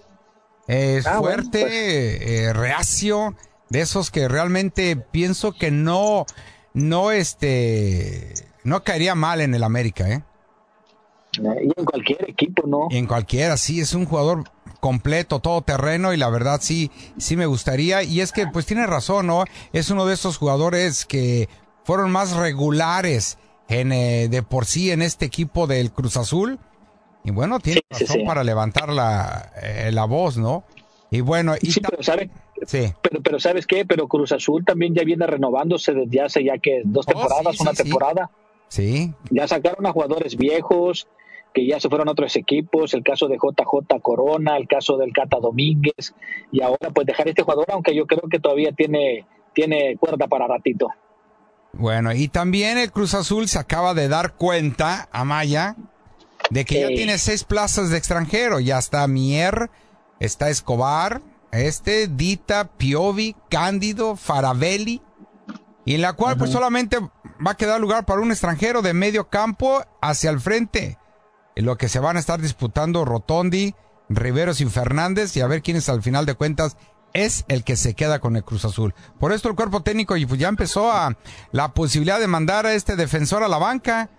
[0.68, 1.74] Es Ah, bueno, fuerte, pues.
[2.22, 3.36] eh, reacio,
[3.70, 6.26] de esos que realmente pienso que no,
[6.74, 10.24] no, este, no caería mal en el América, ¿eh?
[11.38, 12.88] Y en cualquier equipo, ¿no?
[12.90, 14.46] En cualquiera, sí, es un jugador
[14.80, 18.02] completo, todo terreno y la verdad sí, sí me gustaría.
[18.04, 19.46] Y es que pues tiene razón, ¿no?
[19.72, 21.48] Es uno de esos jugadores que
[21.84, 26.60] fueron más regulares en, eh, de por sí en este equipo del Cruz Azul.
[27.24, 28.26] Y bueno, tiene Sí, sí, razón sí.
[28.26, 30.64] para levantar la, eh, la voz, ¿no?
[31.12, 32.30] Y bueno, y Sí, pero sabe,
[32.66, 32.94] sí.
[33.02, 33.86] pero, pero ¿sabes qué?
[33.86, 37.62] Pero Cruz Azul también ya viene renovándose desde hace ya que dos Oh, temporadas, sí,
[37.64, 38.30] una sí, temporada.
[38.68, 41.08] Sí, Ya sacaron a jugadores viejos
[41.54, 45.12] que ya se fueron a otros equipos, el caso de JJ Corona, el caso del
[45.12, 46.14] Cata Domínguez,
[46.52, 50.46] y ahora pues dejar este jugador, aunque yo creo que todavía tiene, tiene cuerda para
[50.48, 50.90] ratito.
[51.74, 55.76] Bueno, y también el Cruz Azul se acaba de dar cuenta, Amaya,
[56.52, 58.60] de que ya tiene seis plazas de extranjero.
[58.60, 59.72] Ya está Mier,
[60.20, 65.02] está Escobar, este, Dita, Piovi, Cándido, Farabelli,
[65.86, 69.30] y en la cual pues solamente va a quedar lugar para un extranjero de medio
[69.30, 70.98] campo hacia el frente.
[71.56, 73.74] En lo que se van a estar disputando Rotondi,
[74.08, 76.78] Riveros y Fernández, y a ver quién es al final de cuentas
[77.14, 78.94] es el que se queda con el Cruz Azul.
[79.20, 81.18] Por esto el cuerpo técnico pues ya empezó a
[81.52, 84.10] la posibilidad de mandar a este defensor a la banca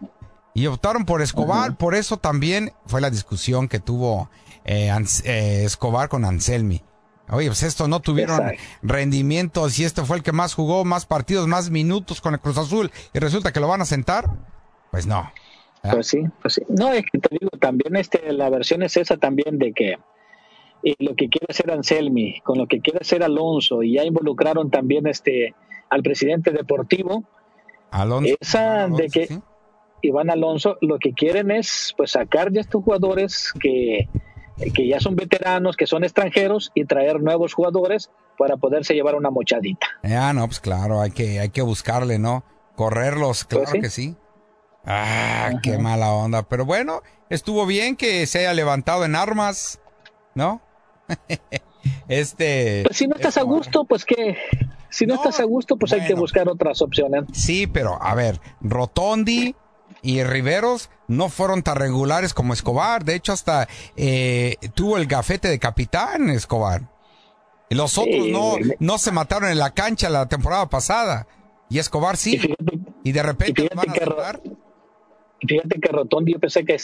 [0.54, 1.76] y optaron por Escobar.
[1.76, 4.28] Por eso también fue la discusión que tuvo
[4.64, 4.92] eh,
[5.24, 6.82] eh, Escobar con Anselmi.
[7.32, 8.62] Oye, pues estos no tuvieron Exacto.
[8.82, 12.58] rendimientos y este fue el que más jugó, más partidos, más minutos con el Cruz
[12.58, 14.30] Azul y resulta que lo van a sentar.
[14.90, 15.30] Pues no.
[15.82, 16.62] Pues sí, pues sí.
[16.68, 19.96] No, es que te digo, también este, la versión es esa también de que
[20.82, 24.70] eh, lo que quiere hacer Anselmi, con lo que quiere hacer Alonso, y ya involucraron
[24.70, 25.54] también este
[25.88, 27.24] al presidente deportivo,
[27.90, 28.34] Alonso.
[28.40, 29.40] esa Alonso, de que sí.
[30.02, 34.08] Iván Alonso lo que quieren es pues sacar ya estos jugadores que,
[34.74, 39.30] que ya son veteranos, que son extranjeros, y traer nuevos jugadores para poderse llevar una
[39.30, 39.86] mochadita.
[40.02, 42.44] Ah, no, pues claro, hay que, hay que buscarle, ¿no?
[42.76, 43.80] Correrlos, claro Pues sí.
[43.80, 44.16] que sí.
[44.84, 46.42] Ah, qué mala onda.
[46.42, 49.80] Pero bueno, estuvo bien que se haya levantado en armas,
[50.34, 50.62] ¿no?
[52.08, 52.82] este.
[52.84, 54.36] Pues si no estás a gusto, pues que
[54.90, 57.24] si no, estás a gusto, pues hay que buscar otras opciones.
[57.32, 59.54] Sí, pero a ver, Rotondi
[60.02, 63.04] y Riveros no fueron tan regulares como Escobar.
[63.04, 66.82] De hecho, hasta eh, tuvo el gafete de capitán Escobar.
[67.68, 68.32] Y los otros Sí,
[68.80, 71.26] no, se mataron en la cancha la temporada pasada.
[71.68, 72.40] Y Escobar sí.
[73.04, 74.04] Y, de repente van a que
[75.46, 76.76] Fíjate que Rotondi yo pensé que,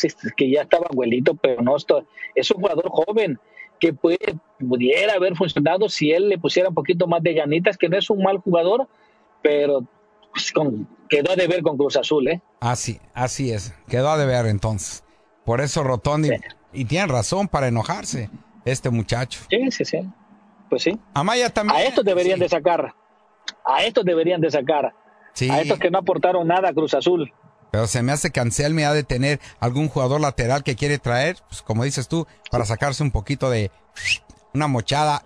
[0.51, 1.77] ya estaba abuelito, pero no,
[2.35, 3.39] es un jugador joven
[3.79, 7.89] que puede, pudiera haber funcionado si él le pusiera un poquito más de ganitas, que
[7.89, 8.89] no es un mal jugador,
[9.43, 9.85] pero
[10.55, 12.43] con- quedó de ver con Cruz Azul, ¿eh?
[12.61, 13.75] Así, así es.
[13.89, 15.05] Quedó a deber entonces.
[15.45, 16.31] Por eso Rotondi.
[16.73, 18.31] Y tiene razón para enojarse
[18.65, 19.41] este muchacho.
[19.49, 19.99] Sí, sí, sí.
[20.69, 20.99] Pues sí.
[21.15, 21.79] Amaya también.
[21.79, 22.95] A estos deberían de sacar.
[23.65, 24.93] A estos deberían de sacar.
[25.35, 25.49] Sí.
[25.51, 27.33] A estos que no aportaron nada a Cruz Azul.
[27.71, 31.37] Pero se me hace que Anselmi ha de tener algún jugador lateral que quiere traer,
[31.49, 33.71] pues como dices tú, para sacarse un poquito de
[34.55, 35.23] una mochada.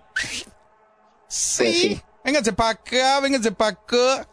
[1.29, 2.01] Sí.
[2.25, 4.29] Vénganse para acá, vénganse para acá.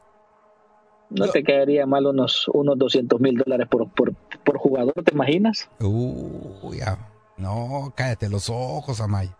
[1.10, 5.70] No te caería mal unos, unos 200 mil dólares por, por, por jugador, ¿te imaginas?
[5.80, 6.98] Uy, ya.
[7.38, 9.36] No, cállate los ojos, Amaya.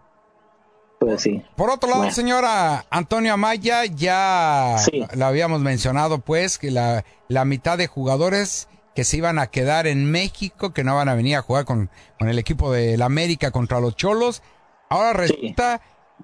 [1.00, 1.44] Pues sí.
[1.56, 2.14] Por otro lado, Bueno.
[2.16, 4.78] señora Antonio Amaya, ya
[5.14, 9.86] la habíamos mencionado, pues, que la, la mitad de jugadores que se iban a quedar
[9.86, 13.52] en México, que no van a venir a jugar con, con el equipo del América
[13.52, 14.42] contra los Cholos,
[14.90, 15.82] ahora resulta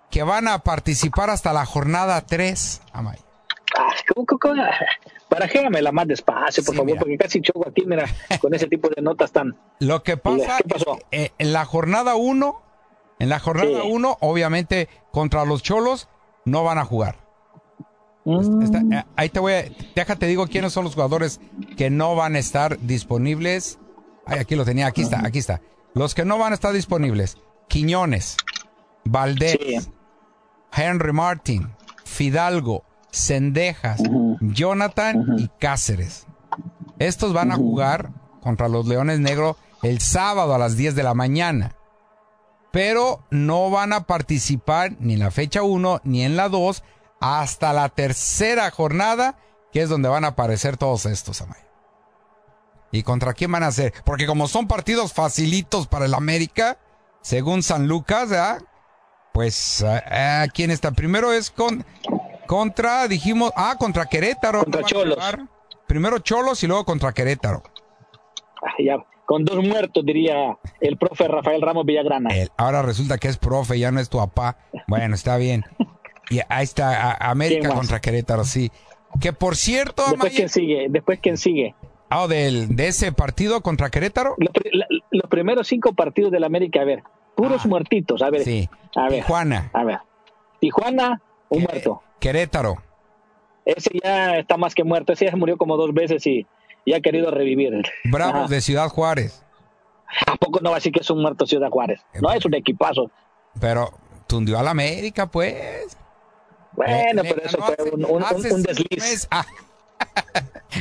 [0.10, 3.22] que van a participar hasta la jornada 3, Amaya.
[3.78, 4.64] Ah, ¿cómo, cómo, cómo?
[5.34, 8.06] Barajéamela más despacio, por favor, porque casi choco aquí, mira,
[8.42, 9.58] con ese tipo de notas tan...
[9.80, 11.00] Lo que pasa ¿Qué pasó?
[11.12, 12.62] eh, en la jornada 1,
[13.20, 13.90] en la jornada Sí.
[13.92, 16.08] 1, obviamente contra los Cholos
[16.46, 17.18] no van a jugar.
[18.62, 19.66] Está- eh, ahí te voy a,
[19.96, 21.42] déjate digo quiénes son los jugadores
[21.76, 23.80] que no van a estar disponibles.
[24.26, 25.60] Ay, aquí lo tenía, aquí está, aquí está.
[25.94, 27.38] Los que no van a estar disponibles.
[27.68, 28.38] Quiñones,
[29.04, 29.90] Valdés,
[30.72, 31.70] Henry Martin,
[32.06, 34.02] Fidalgo, Sendejas,
[34.42, 36.26] Jonathan y Cáceres.
[36.98, 38.10] Estos van a jugar
[38.42, 41.76] contra los Leones Negros el sábado a las 10 de la mañana.
[42.72, 46.84] Pero no van a participar ni en la fecha 1 ni en la 2
[47.20, 49.38] hasta la tercera jornada,
[49.72, 51.68] que es donde van a aparecer todos estos, Amaya.
[52.92, 53.94] ¿Y contra quién van a ser?
[54.04, 56.80] Porque como son partidos facilitos para el América,
[57.22, 58.64] según San Lucas, ¿verdad?
[59.34, 60.92] Pues, ah, ¿quién está?
[60.92, 61.86] Primero es con,
[62.54, 64.60] contra, dijimos, ah, contra Querétaro.
[64.60, 65.18] Contra Cholos.
[65.88, 67.64] Primero Cholos y luego contra Querétaro.
[68.62, 72.30] Ah, ya, con dos muertos, diría el profe Rafael Ramos Villagrana.
[72.56, 74.58] ahora resulta que es profe, ya no es tu papá.
[74.88, 75.64] Bueno, está bien.
[76.30, 78.72] Y ahí está, América contra Querétaro, sí.
[79.20, 80.04] Que por cierto...
[80.12, 81.74] Después quién sigue, después quién sigue.
[82.12, 84.36] Ah, del, de ese partido contra Querétaro.
[84.38, 87.02] Los, primeros cinco partidos del América, a ver,
[87.36, 88.44] puros ah, muertitos, a ver.
[88.44, 88.70] Sí.
[88.96, 89.24] A ver.
[89.24, 89.72] Tijuana.
[89.74, 90.00] A ver.
[90.60, 91.20] Tijuana,
[91.50, 92.02] un muerto.
[92.20, 92.78] Querétaro.
[93.66, 96.46] Ese ya está más que muerto, ese ya murió como dos veces y,
[96.86, 97.84] y ha querido revivir.
[98.06, 99.44] Bravos de Ciudad Juárez.
[100.28, 102.02] ¿A poco no va a decir que es un muerto Ciudad Juárez?
[102.22, 103.10] No, es un equipazo.
[103.60, 103.94] Pero
[104.28, 105.98] tundió a la América, pues.
[106.74, 109.28] Bueno, pero eso fue un, desliz.
[109.32, 109.46] Ah.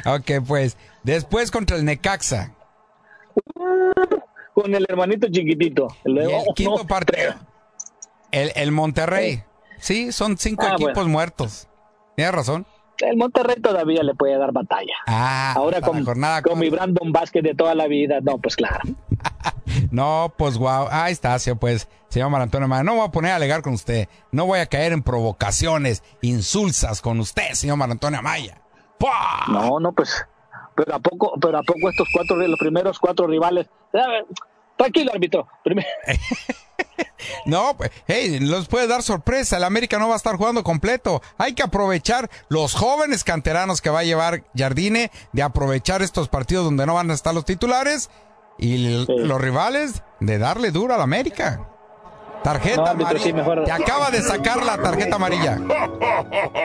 [0.16, 0.76] ok, pues.
[1.02, 2.54] Después contra el Necaxa.
[4.54, 5.88] con el hermanito chiquitito.
[6.04, 7.34] el quinto partido.
[8.30, 9.44] El, el Monterrey.
[9.82, 11.68] Sí, son cinco ah, equipos muertos.
[12.14, 12.66] Tienes razón.
[12.98, 14.94] El Monterrey todavía le puede dar batalla.
[15.08, 18.20] Ah, ahora con, con mi Brandon Vázquez de toda la vida.
[18.22, 18.78] No, pues claro.
[19.90, 20.86] no, pues guau.
[20.88, 24.08] Ahí está, pues, señor Marantonio No voy a poner a alegar con usted.
[24.30, 28.62] No voy a caer en provocaciones insulsas con usted, señor Marantonio Amaya.
[29.48, 30.24] No, no, pues.
[30.76, 33.68] Pero a poco, pero a poco estos cuatro, los primeros cuatro rivales.
[34.82, 35.46] Tranquilo, árbitro.
[37.46, 39.56] no, pues, hey, los puede dar sorpresa.
[39.56, 41.22] El América no va a estar jugando completo.
[41.38, 46.64] Hay que aprovechar los jóvenes canteranos que va a llevar Jardine, de aprovechar estos partidos
[46.64, 48.10] donde no van a estar los titulares
[48.58, 51.71] y los rivales de darle duro al América.
[52.42, 53.64] Tarjeta amarilla.
[53.64, 55.58] Te acaba de sacar la tarjeta amarilla.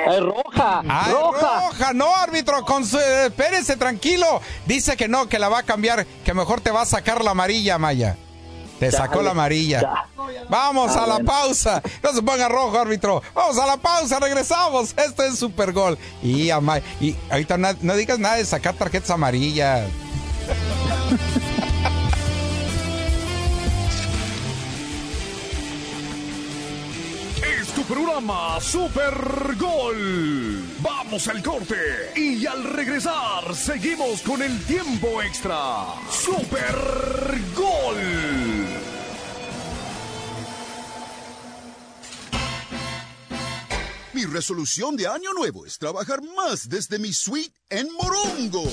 [0.08, 0.82] Es roja.
[1.12, 1.94] roja.
[1.94, 2.64] No, árbitro.
[2.64, 4.42] Con espérese, tranquilo.
[4.66, 6.06] Dice que no, que la va a cambiar.
[6.26, 8.18] Que mejor te va a sacar la amarilla, Maya.
[8.80, 10.06] Te sacó la amarilla.
[10.50, 11.82] Vamos a la pausa.
[12.04, 13.22] No se ponga rojo, árbitro.
[13.34, 14.94] Vamos a la pausa, regresamos.
[14.98, 15.98] Esto es Super Gol.
[16.22, 19.88] Y, y ahorita no digas nada de sacar tarjetas amarillas.
[27.84, 30.64] Programa Super Gol.
[30.80, 35.94] Vamos al corte y al regresar seguimos con el tiempo extra.
[36.10, 36.76] Super
[37.56, 37.98] Gol.
[44.14, 48.64] Mi resolución de año nuevo es trabajar más desde mi suite en Morongo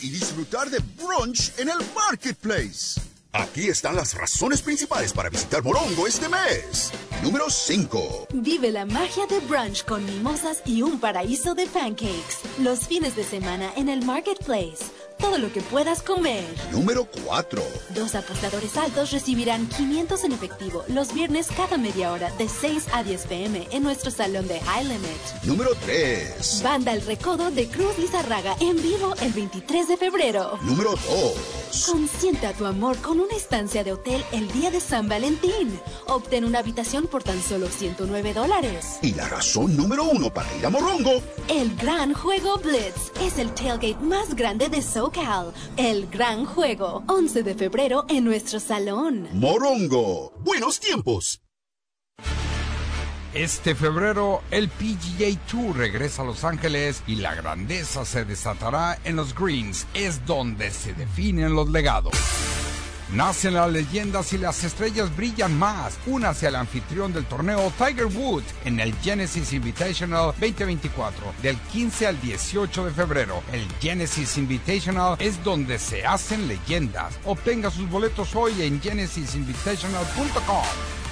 [0.00, 3.13] y disfrutar de brunch en el marketplace.
[3.36, 6.92] Aquí están las razones principales para visitar Morongo este mes.
[7.20, 8.28] Número 5.
[8.32, 12.38] Vive la magia de brunch con mimosas y un paraíso de pancakes.
[12.60, 14.84] Los fines de semana en el Marketplace
[15.24, 16.44] todo lo que puedas comer.
[16.70, 17.62] Número 4.
[17.94, 23.02] Dos apostadores altos recibirán 500 en efectivo los viernes cada media hora de 6 a
[23.02, 25.44] 10 pm en nuestro salón de High Limit.
[25.44, 26.60] Número 3.
[26.62, 30.58] Banda El Recodo de Cruz Lizarraga en vivo el 23 de febrero.
[30.60, 31.88] Número 2.
[31.90, 35.80] Consienta tu amor con una estancia de hotel el día de San Valentín.
[36.06, 38.98] Obtén una habitación por tan solo 109 dólares.
[39.00, 41.22] Y la razón número 1 para ir a Morongo.
[41.48, 44.82] El gran juego Blitz es el tailgate más grande de
[45.76, 49.28] El gran juego, 11 de febrero en nuestro salón.
[49.32, 51.40] Morongo, buenos tiempos.
[53.32, 59.14] Este febrero el PGA Tour regresa a Los Ángeles y la grandeza se desatará en
[59.14, 62.12] los Greens, es donde se definen los legados.
[63.12, 65.98] Nacen las leyendas y las estrellas brillan más.
[66.06, 72.20] Únase al anfitrión del torneo Tiger Woods en el Genesis Invitational 2024 del 15 al
[72.20, 73.42] 18 de febrero.
[73.52, 77.18] El Genesis Invitational es donde se hacen leyendas.
[77.24, 81.03] Obtenga sus boletos hoy en genesisinvitational.com.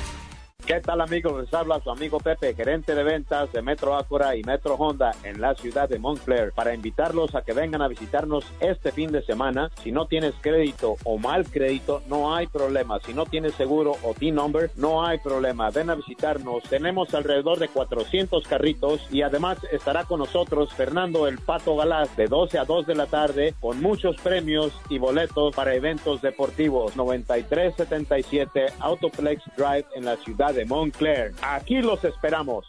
[0.67, 1.41] ¿Qué tal amigos?
[1.41, 5.41] Les habla su amigo Pepe, gerente de ventas de Metro Acura y Metro Honda en
[5.41, 9.73] la ciudad de Montclair para invitarlos a que vengan a visitarnos este fin de semana.
[9.83, 13.01] Si no tienes crédito o mal crédito, no hay problema.
[13.01, 15.71] Si no tienes seguro o T-Number, no hay problema.
[15.71, 16.63] Ven a visitarnos.
[16.63, 22.27] Tenemos alrededor de 400 carritos y además estará con nosotros Fernando El Pato Galás de
[22.27, 26.95] 12 a 2 de la tarde con muchos premios y boletos para eventos deportivos.
[26.95, 31.33] 9377 Autoplex Drive en la ciudad de Montclair.
[31.43, 32.65] Aquí los esperamos.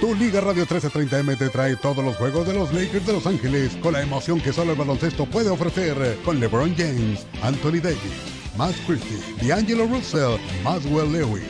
[0.00, 3.76] Tu Liga Radio 1330M te trae todos los juegos de los Lakers de Los Ángeles
[3.76, 8.74] con la emoción que solo el baloncesto puede ofrecer con LeBron James, Anthony Davis, Matt
[8.86, 11.44] Christie, D'Angelo Russell, Maswell Lewis,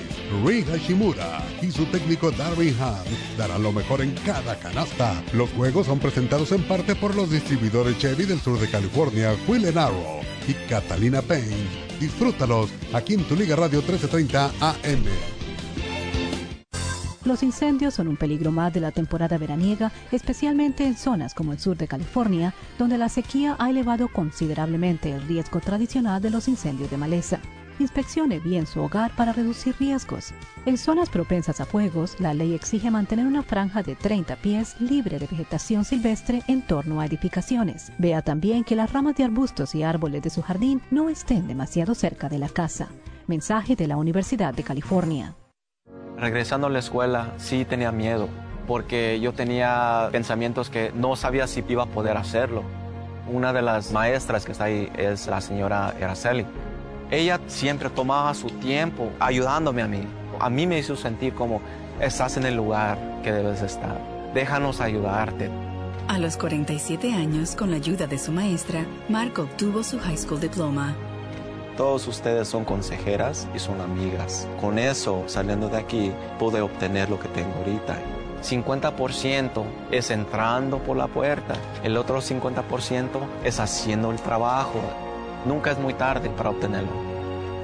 [0.45, 5.23] Rick Hashimura y su técnico Darwin Hunt darán lo mejor en cada canasta.
[5.33, 9.67] Los juegos son presentados en parte por los distribuidores Chevy del sur de California, Will
[9.79, 15.36] Arrow y Catalina Payne Disfrútalos aquí en tu Liga Radio 1330 AM.
[17.27, 21.59] Los incendios son un peligro más de la temporada veraniega, especialmente en zonas como el
[21.59, 26.89] sur de California, donde la sequía ha elevado considerablemente el riesgo tradicional de los incendios
[26.89, 27.41] de maleza.
[27.81, 30.33] Inspeccione bien su hogar para reducir riesgos.
[30.67, 35.19] En zonas propensas a fuegos, la ley exige mantener una franja de 30 pies libre
[35.19, 37.91] de vegetación silvestre en torno a edificaciones.
[37.99, 41.97] Vea también que las ramas de arbustos y árboles de su jardín no estén demasiado
[41.97, 42.87] cerca de la casa.
[43.27, 45.35] Mensaje de la Universidad de California.
[46.19, 48.29] Regresando a la escuela, sí tenía miedo,
[48.67, 52.63] porque yo tenía pensamientos que no sabía si iba a poder hacerlo.
[53.29, 56.47] Una de las maestras que está ahí es la señora Araceli
[57.11, 60.03] ella siempre tomaba su tiempo ayudándome a mí.
[60.41, 61.61] A mí me hizo sentir como
[62.01, 63.99] estás en el lugar que debes estar.
[64.35, 65.49] Déjanos ayudarte.
[66.09, 70.41] A los 47 años, con la ayuda de su maestra, Marco obtuvo su high school
[70.41, 70.95] diploma.
[71.77, 74.49] Todos ustedes son consejeras y son amigas.
[74.61, 77.99] Con eso, saliendo de aquí, pude obtener lo que tengo ahorita.
[78.43, 83.09] 50% es entrando por la puerta, el otro 50%
[83.45, 84.81] es haciendo el trabajo.
[85.45, 86.91] Nunca es muy tarde para obtenerlo.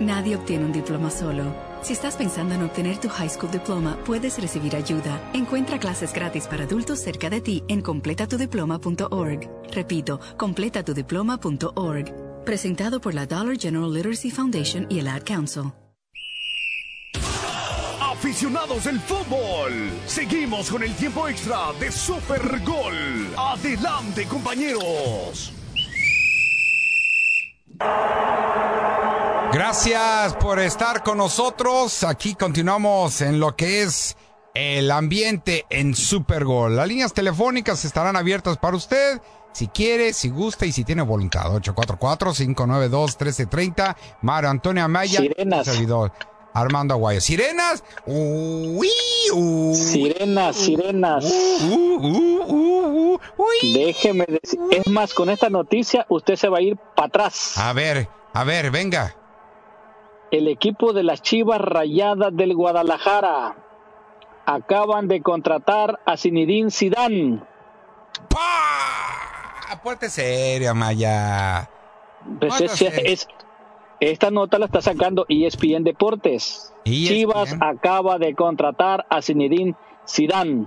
[0.00, 1.44] Nadie obtiene un diploma solo.
[1.82, 5.20] Si estás pensando en obtener tu high school diploma, puedes recibir ayuda.
[5.32, 9.50] Encuentra clases gratis para adultos cerca de ti en completatudiploma.org.
[9.72, 12.31] Repito, completatudiploma.org.
[12.44, 15.72] Presentado por la Dollar General Literacy Foundation y el Ad Council.
[18.00, 23.28] Aficionados del fútbol, seguimos con el tiempo extra de Super Gol.
[23.36, 25.52] Adelante, compañeros.
[29.52, 32.04] Gracias por estar con nosotros.
[32.04, 34.16] Aquí continuamos en lo que es
[34.54, 36.76] el ambiente en Super Gol.
[36.76, 39.20] Las líneas telefónicas estarán abiertas para usted.
[39.52, 41.46] Si quiere, si gusta y si tiene voluntad.
[41.52, 43.96] 844-592-1330.
[44.22, 45.20] Mario Antonio Amaya.
[45.20, 45.66] Sirenas.
[45.66, 46.12] Servidor
[46.54, 47.20] Armando Aguayo.
[47.20, 47.84] ¿Sirenas?
[48.06, 48.88] Uy,
[49.32, 51.24] uy, sirenas, sirenas.
[51.64, 53.18] Uh,
[53.74, 54.60] Déjeme decir.
[54.70, 57.56] Es más, con esta noticia usted se va a ir para atrás.
[57.58, 59.16] A ver, a ver, venga.
[60.30, 63.56] El equipo de las Chivas Rayadas del Guadalajara
[64.46, 67.42] acaban de contratar a Zinedine Zidane.
[68.28, 68.71] ¡Pah!
[69.80, 71.68] Puerte seria, Maya.
[72.40, 73.28] Pues es, es,
[74.00, 76.72] esta nota la está sacando ESPN Deportes.
[76.84, 77.06] ESPN.
[77.08, 79.74] Chivas acaba de contratar a Zinedine
[80.08, 80.66] Zidane.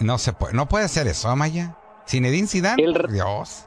[0.00, 1.76] No se puede, no puede hacer eso, Maya.
[2.06, 3.66] Zinedine Zidane, El- por Dios.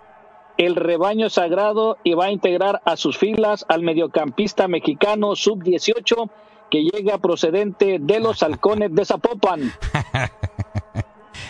[0.58, 6.30] el rebaño sagrado y va a integrar a sus filas al mediocampista mexicano sub-18
[6.70, 9.72] que llega procedente de los halcones de Zapopan.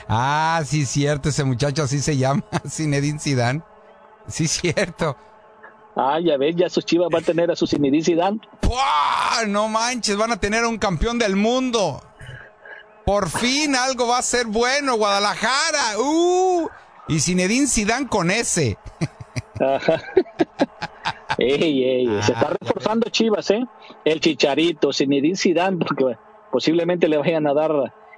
[0.10, 3.62] Ah, sí, cierto, ese muchacho así se llama, Zinedine Zidane.
[4.28, 5.18] Sí, cierto.
[5.96, 8.40] Ah, ya ves, ya sus chivas va a tener a su Zinedine Zidane.
[8.62, 9.46] ¡Puah!
[9.48, 12.02] No manches, van a tener un campeón del mundo.
[13.06, 15.98] Por fin algo va a ser bueno, Guadalajara.
[16.00, 16.68] ¡Uh!
[17.08, 18.78] Y Zinedine Zidane con ese.
[19.60, 20.02] Ajá.
[21.40, 23.64] Ey, ey, se Ah, está reforzando Chivas, ¿eh?
[24.06, 26.18] El Chicharito, Zinedine Zidane, porque
[26.52, 27.72] posiblemente le vayan a dar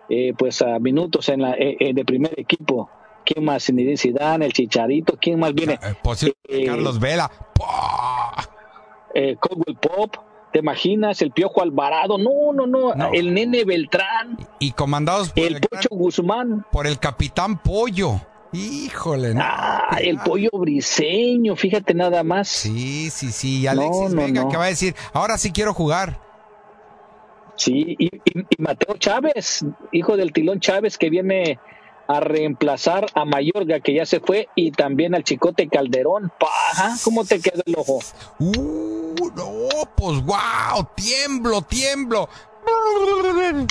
[0.09, 2.89] eh, pues a minutos en la eh, eh, de primer equipo.
[3.25, 3.65] ¿Quién más?
[3.65, 5.77] Zinedine Zidane, el Chicharito, ¿quién más viene?
[6.01, 7.29] Posible Eh, Carlos Vela.
[9.13, 10.15] eh, Caldwell Pop,
[10.53, 11.21] ¿te imaginas?
[11.21, 16.65] El Piojo Alvarado, no, no, no, el Nene Beltrán, Y comandados por el Pocho Guzmán,
[16.71, 18.21] por el capitán Pollo.
[18.51, 19.41] Híjole, no.
[19.43, 22.47] ah, el Pollo Briseño, fíjate nada más.
[22.47, 23.59] Sí, sí, sí.
[23.61, 24.49] Y Alexis No, no, Vega, no.
[24.49, 26.19] que va a decir, ahora sí quiero jugar.
[27.59, 31.59] Sí, y, y- y Mateo Chávez, hijo del Tilón Chávez, que viene
[32.07, 36.31] a reemplazar a Mayorga, que ya se fue, y también al Chicote Calderón.
[36.39, 37.99] Paja, ¿cómo te queda el ojo?
[38.39, 42.29] Uh, no, pues wow, tiemblo, tiemblo.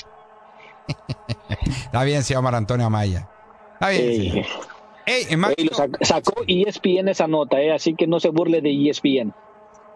[1.84, 3.28] Está bien, se llama Antonio Amaya.
[3.74, 4.03] Está bien.
[4.03, 4.45] Ey.
[5.07, 5.26] Ey,
[5.57, 9.32] Ey, lo sac- sacó ESPN esa nota, eh, así que no se burle de ESPN.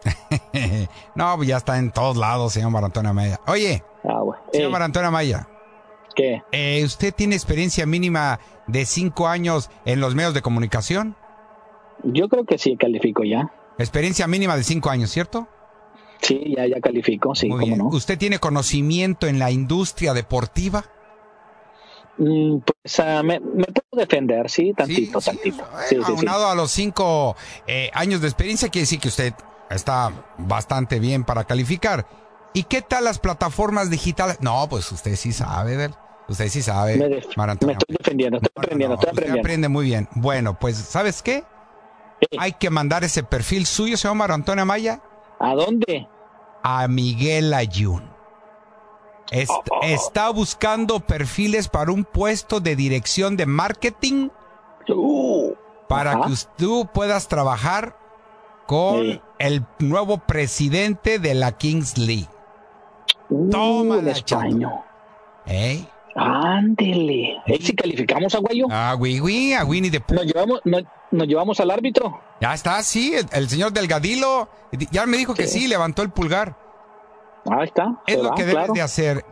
[1.14, 3.40] no, pues ya está en todos lados, señor Mar Antonio Amaya.
[3.46, 4.42] Oye, Ah, bueno.
[4.53, 5.48] señor Ey, Mar Antonio Amaya.
[6.14, 6.42] ¿Qué?
[6.53, 11.16] Eh, ¿Usted tiene experiencia mínima de cinco años en los medios de comunicación?
[12.03, 13.53] Yo creo que sí califico ya.
[13.78, 15.48] Experiencia mínima de cinco años, ¿cierto?
[16.20, 17.78] Sí, ya, ya califico, sí, Muy cómo bien.
[17.78, 17.86] no.
[17.88, 20.84] ¿Usted tiene conocimiento en la industria deportiva?
[22.18, 25.64] Mm, pues ah, me, me puedo defender, sí, tantito, tantito.
[25.88, 26.12] Sí, sí, sí.
[26.12, 27.34] Aunado a los cinco
[27.66, 29.32] eh, años de experiencia, quiere decir que usted
[29.75, 32.07] está bastante bien para calificar.
[32.55, 34.39] ¿Y qué tal las plataformas digitales?
[34.41, 35.99] No, pues usted sí sabe, ¿verdad?
[36.29, 36.97] Usted sí sabe.
[36.97, 37.75] Me, def- Mar Antonio.
[37.75, 39.41] me estoy defendiendo, estoy aprendiendo, estoy Usted aprendiendo.
[39.47, 40.09] aprende muy bien.
[40.14, 41.45] Bueno, pues, ¿sabes qué?
[42.39, 45.01] Hay que mandar ese perfil suyo, señor Mar Antonio Amaya,
[45.41, 46.07] ¿A dónde?
[46.62, 48.09] A Miguel Ayun.
[49.33, 49.81] Est- Oh.
[49.83, 54.29] Está buscando perfiles para un puesto de dirección de marketing
[55.89, 56.27] para ajá.
[56.29, 57.97] que tú puedas trabajar
[58.66, 62.28] con el nuevo presidente de la Kings League.
[63.51, 64.72] Toma el español.
[65.47, 65.84] ¿Eh?
[66.14, 67.38] Ándele.
[67.47, 68.66] ¿Eh, si calificamos a Guayo?
[68.70, 70.14] Ah, güey, güey, a Winnie Pooh.
[70.14, 70.78] Nos llevamos, no-
[71.11, 72.20] nos llevamos al árbitro.
[72.40, 74.49] Ya está, sí, el, el señor Delgadilo
[74.90, 76.57] ya me dijo que sí, levantó el pulgar.
[77.51, 78.01] Ahí está.
[78.07, 78.72] Es lo va, que debes claro.
[78.74, 79.24] de hacer.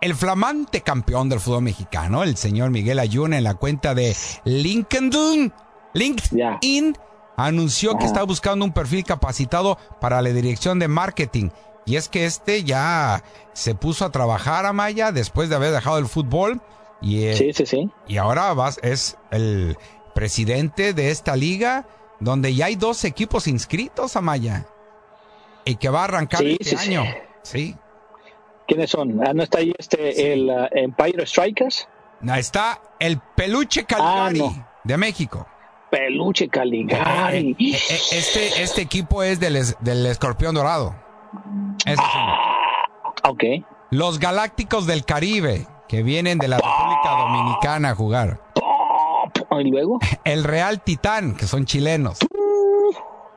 [0.00, 4.14] El flamante campeón del fútbol mexicano, el señor Miguel Ayun, en la cuenta de
[4.44, 5.52] LinkedIn,
[5.94, 6.96] LinkedIn
[7.36, 11.50] anunció que está buscando un perfil capacitado para la dirección de marketing.
[11.84, 13.22] Y es que este ya
[13.52, 16.60] se puso a trabajar a Maya después de haber dejado el fútbol.
[17.00, 17.90] Y, eh, Sí, sí, sí.
[18.06, 19.76] y ahora vas, es el
[20.14, 21.86] presidente de esta liga,
[22.20, 24.66] donde ya hay dos equipos inscritos, Amaya.
[25.64, 27.04] Y que va a arrancar Sí, este sí, año.
[27.42, 27.76] Sí.
[28.68, 29.20] ¿Quiénes son?
[29.26, 31.88] Ah, ¿No está ahí este, el uh, Empire Strikers?
[32.28, 35.46] Ahí está el peluche Caligari de México.
[35.92, 37.50] Peluche Caligari.
[37.50, 40.94] Eh, eh, eh, Este, este equipo es del, es- del escorpión dorado.
[41.84, 42.34] Ese es uno.
[43.30, 43.44] Ok.
[43.90, 48.40] Los Galácticos del Caribe, que vienen de la República Dominicana a jugar.
[49.60, 49.98] ¿Y luego?
[50.24, 52.20] El Real Titán, que son chilenos.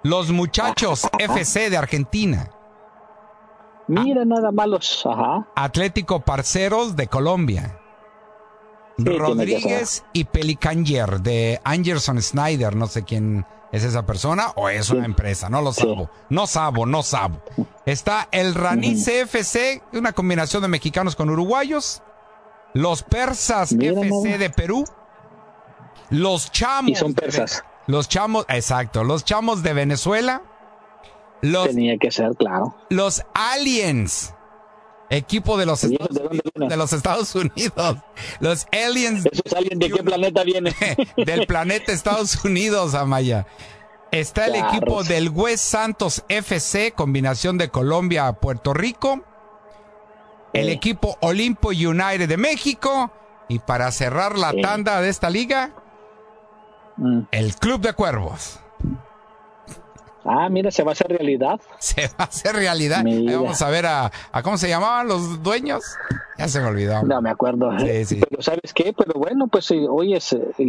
[0.04, 2.50] Los Muchachos FC de Argentina.
[3.88, 5.04] Mira nada malos.
[5.06, 5.46] Ajá.
[5.58, 7.80] Atlético Parceros de Colombia.
[8.98, 12.76] Rodríguez y Pelicanger de Anderson Snyder.
[12.76, 15.50] No sé quién es esa persona o es una empresa.
[15.50, 16.10] No lo sabo.
[16.30, 17.42] No sabo, no sabo.
[17.86, 22.02] Está el Raní CFC, una combinación de mexicanos con uruguayos.
[22.74, 24.86] Los Persas FC de Perú.
[26.10, 26.92] Los Chamos.
[26.92, 27.64] Y son de- persas.
[27.88, 29.04] los Chamos, exacto.
[29.04, 30.42] Los Chamos de Venezuela.
[31.42, 32.76] Los, Tenía que ser, claro.
[32.90, 34.34] los Aliens.
[35.10, 37.98] Equipo de los, Estados Unidos, de los Estados Unidos.
[38.40, 39.26] Los Aliens.
[39.32, 40.74] ¿Esos aliens de qué planeta vienen?
[41.18, 43.46] del planeta Estados Unidos, Amaya.
[44.12, 44.70] Está el Claro.
[44.70, 49.22] equipo del West Santos FC, combinación de Colombia a Puerto Rico.
[50.54, 53.12] El equipo Olimpo United de México.
[53.48, 54.62] Y para cerrar la Sí.
[54.62, 55.72] tanda de esta liga,
[56.98, 57.22] Mm.
[57.32, 58.60] el Club de Cuervos.
[60.26, 61.60] Ah, mira, se va a hacer realidad.
[61.80, 63.06] Se va a hacer realidad.
[63.06, 65.84] Ahí vamos a ver a, a cómo se llamaban los dueños.
[66.38, 67.04] Ya se me olvidó.
[67.04, 67.78] No me acuerdo.
[67.80, 68.22] Sí, sí.
[68.28, 68.94] Pero ¿sabes qué?
[68.98, 70.18] Pero bueno, pues sí, oye,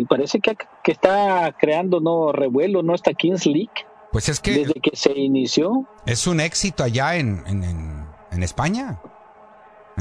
[0.08, 3.70] parece que, que está creando no revuelo, no esta Kings League.
[4.12, 5.86] Pues es que Desde que se inició.
[6.06, 8.98] es un éxito allá en, en, en- en España.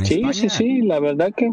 [0.04, 0.34] Sí, España.
[0.34, 1.50] sí, sí, la verdad que.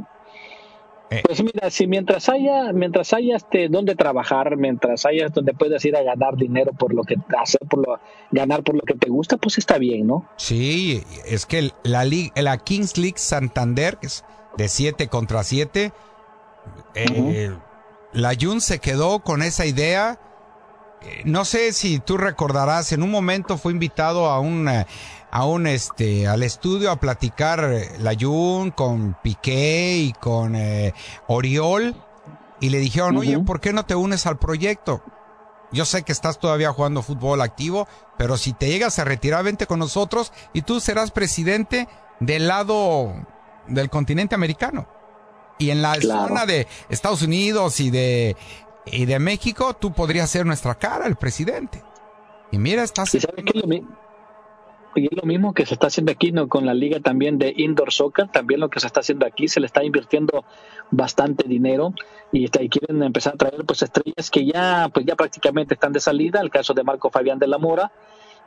[1.12, 1.22] Eh.
[1.26, 5.94] Pues mira, si mientras haya, mientras haya este donde trabajar, mientras haya donde puedas ir
[5.94, 8.00] a ganar dinero por lo que hacer, por lo
[8.30, 10.26] ganar por lo que te gusta, pues está bien, ¿no?
[10.36, 14.24] Sí, es que la, Kings League Santander, que es
[14.56, 15.92] de 7 contra 7,
[16.94, 17.50] eh,
[18.14, 20.18] la Jun se quedó con esa idea.
[21.02, 24.66] Eh, No sé si tú recordarás, en un momento fue invitado a un,
[25.32, 30.92] a un este, al estudio a platicar eh, la Jun con Piqué y con eh,
[31.26, 31.96] Oriol
[32.60, 35.02] y le dijeron, oye, ¿por qué no te unes al proyecto?
[35.72, 39.66] Yo sé que estás todavía jugando fútbol activo, pero si te llegas a retirar, vente
[39.66, 41.88] con nosotros y tú serás presidente
[42.20, 43.12] del lado
[43.66, 44.86] del continente americano.
[45.58, 46.28] Y en la Claro.
[46.28, 48.36] zona de Estados Unidos y de,
[48.84, 51.82] y de México, tú podrías ser nuestra cara, el presidente.
[52.50, 53.14] Y mira, estás...
[53.14, 53.66] ¿Y sabes qué lo
[54.94, 56.48] Y es lo mismo que se está haciendo aquí ¿no?
[56.48, 59.58] con la liga también de indoor soccer, también lo que se está haciendo aquí, se
[59.60, 60.44] le está invirtiendo
[60.90, 61.94] bastante dinero
[62.30, 65.92] y, está- y quieren empezar a traer pues estrellas que ya pues ya prácticamente están
[65.92, 67.90] de salida, el caso de Marco Fabián de la Mora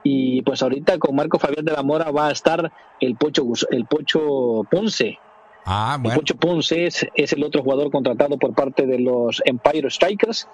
[0.03, 3.85] y pues ahorita con Marco Fabián de la Mora va a estar el Pocho el
[3.85, 5.17] Pocho Ponce.
[5.65, 9.89] Ah, El Pocho Ponce es, es el otro jugador contratado por parte de los Empire
[9.89, 10.47] Strikers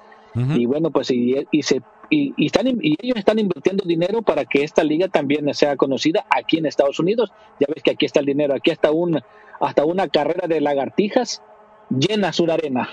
[0.57, 1.81] y bueno pues y, y se
[2.11, 6.25] y, y están y ellos están invirtiendo dinero para que esta liga también sea conocida
[6.29, 9.19] aquí en Estados Unidos ya ves que aquí está el dinero aquí hasta un
[9.59, 11.41] hasta una carrera de lagartijas
[11.89, 12.87] llena su arena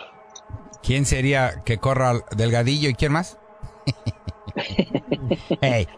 [0.83, 3.39] ¿Quién sería que corra Delgadillo y quién más?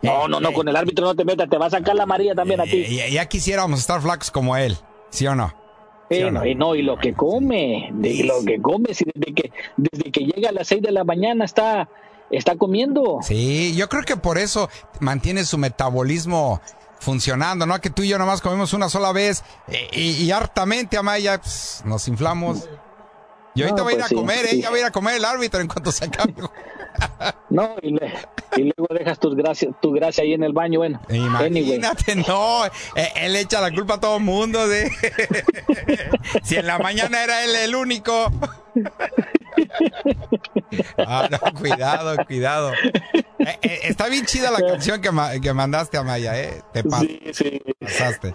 [0.02, 2.34] No no no con el árbitro no te metas te va a sacar la María
[2.34, 4.76] también a ti ya, ya quisiéramos estar flacos como él,
[5.10, 5.52] ¿sí o no?
[6.10, 6.40] ¿Sí o Eh, no?
[6.40, 10.10] no, y no, y lo que come, de lo que come, si desde que desde
[10.10, 11.88] que llega a las 6 de la mañana está
[12.30, 13.18] está comiendo.
[13.22, 14.68] Sí, yo creo que por eso
[15.00, 16.60] mantiene su metabolismo
[16.98, 17.80] funcionando, ¿no?
[17.80, 21.82] Que tú y yo nomás comemos una sola vez eh, y, y hartamente, Amaya, pues,
[21.84, 22.68] nos inflamos.
[23.54, 24.48] Y ahorita No, va a ir pues a sí, comer, ¿eh?
[24.50, 24.62] sí.
[24.62, 26.34] Ya va a ir a comer el árbitro en cuanto se acabe.
[27.50, 28.12] No, y, le-
[28.56, 31.00] y luego dejas tus gracias, tu gracia ahí en el baño, bueno.
[31.08, 34.90] Imagínate, no, eh, él echa la culpa a todo el mundo de
[36.42, 38.30] si en la mañana era él el único.
[40.98, 42.72] Ah, no, cuidado, cuidado.
[42.72, 46.62] Eh, eh, está bien chida la canción que, que mandaste a Maya, ¿eh?
[46.72, 47.62] Te Sí, sí.
[47.78, 48.34] pasaste.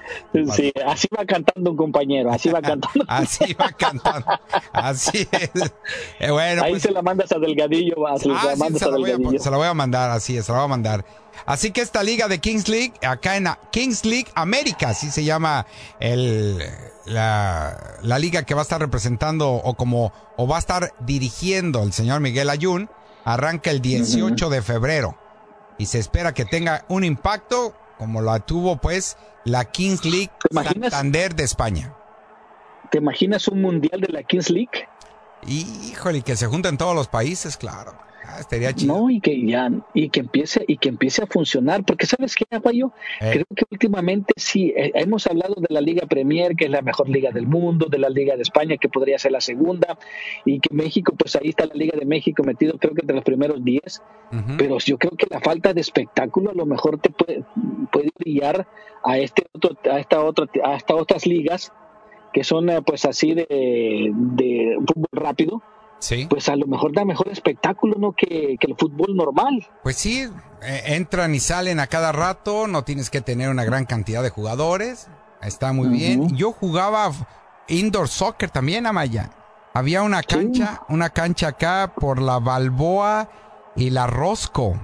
[0.55, 3.05] Sí, así va cantando un compañero, así va cantando.
[3.07, 4.25] así va cantando.
[4.73, 5.73] Así es.
[6.19, 8.85] Eh, bueno, Ahí pues- se la mandas a Delgadillo, va, se la Ah, mandas se,
[8.85, 9.43] a la voy a, Delgadillo.
[9.43, 11.05] se la voy a mandar, así es, se la voy a mandar.
[11.45, 15.23] Así que esta liga de Kings League, acá en la Kings League América, así se
[15.23, 15.65] llama
[15.99, 16.63] el,
[17.05, 21.83] la, la liga que va a estar representando o como o va a estar dirigiendo
[21.83, 22.89] el señor Miguel Ayun,
[23.23, 25.17] arranca el 18 de febrero
[25.77, 31.35] y se espera que tenga un impacto como la tuvo pues la Kings League Santander
[31.35, 31.95] de España.
[32.91, 34.87] ¿Te imaginas un mundial de la Kings League?
[35.47, 37.95] Híjole, que se junten todos los países, claro.
[38.27, 38.95] Ah, estaría chido.
[38.97, 42.45] No, y que ya, y que empiece, y que empiece a funcionar, porque sabes qué,
[42.49, 43.29] Aguayo, Eh.
[43.33, 47.07] creo que últimamente sí, eh, hemos hablado de la Liga Premier, que es la mejor
[47.07, 49.97] liga del mundo, de la Liga de España, que podría ser la segunda,
[50.43, 53.25] y que México, pues ahí está la Liga de México metido, creo que entre los
[53.25, 54.01] primeros 10,
[54.57, 57.43] pero yo creo que la falta de espectáculo a lo mejor te puede,
[57.91, 58.67] puede guiar
[59.03, 61.71] a este otro, a esta otra, a estas otras ligas
[62.33, 65.61] que son eh, pues así de, de fútbol rápido,
[65.99, 66.27] Sí.
[66.29, 69.67] pues a lo mejor da mejor espectáculo no que, que el fútbol normal.
[69.81, 70.29] Pues sí,
[70.61, 74.29] eh, entran y salen a cada rato, no tienes que tener una gran cantidad de
[74.29, 75.07] jugadores,
[75.41, 76.35] está muy bien.
[76.35, 77.11] Yo jugaba
[77.67, 79.31] indoor soccer también, Amaya.
[79.73, 83.29] Había una cancha, una cancha acá por la Balboa
[83.75, 84.79] y la Rosco.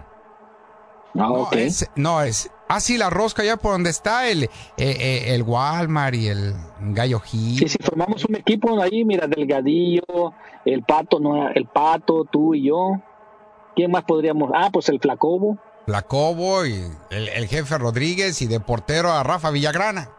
[1.14, 5.36] no, es, no, es, ah, sí, la Rosco allá por donde está el, eh, eh,
[5.36, 7.58] el Walmart y el Gallo Gil.
[7.60, 10.34] Sí, si formamos un equipo ahí, mira, Delgadillo,
[10.66, 12.94] el Pato, no, el Pato, tú y yo.
[13.76, 14.52] ¿Quién más podríamos?
[14.54, 15.58] Ah, pues el Flacobo.
[15.86, 16.74] Flacobo y
[17.10, 20.10] el, el jefe Rodríguez y de portero a Rafa Villagrana.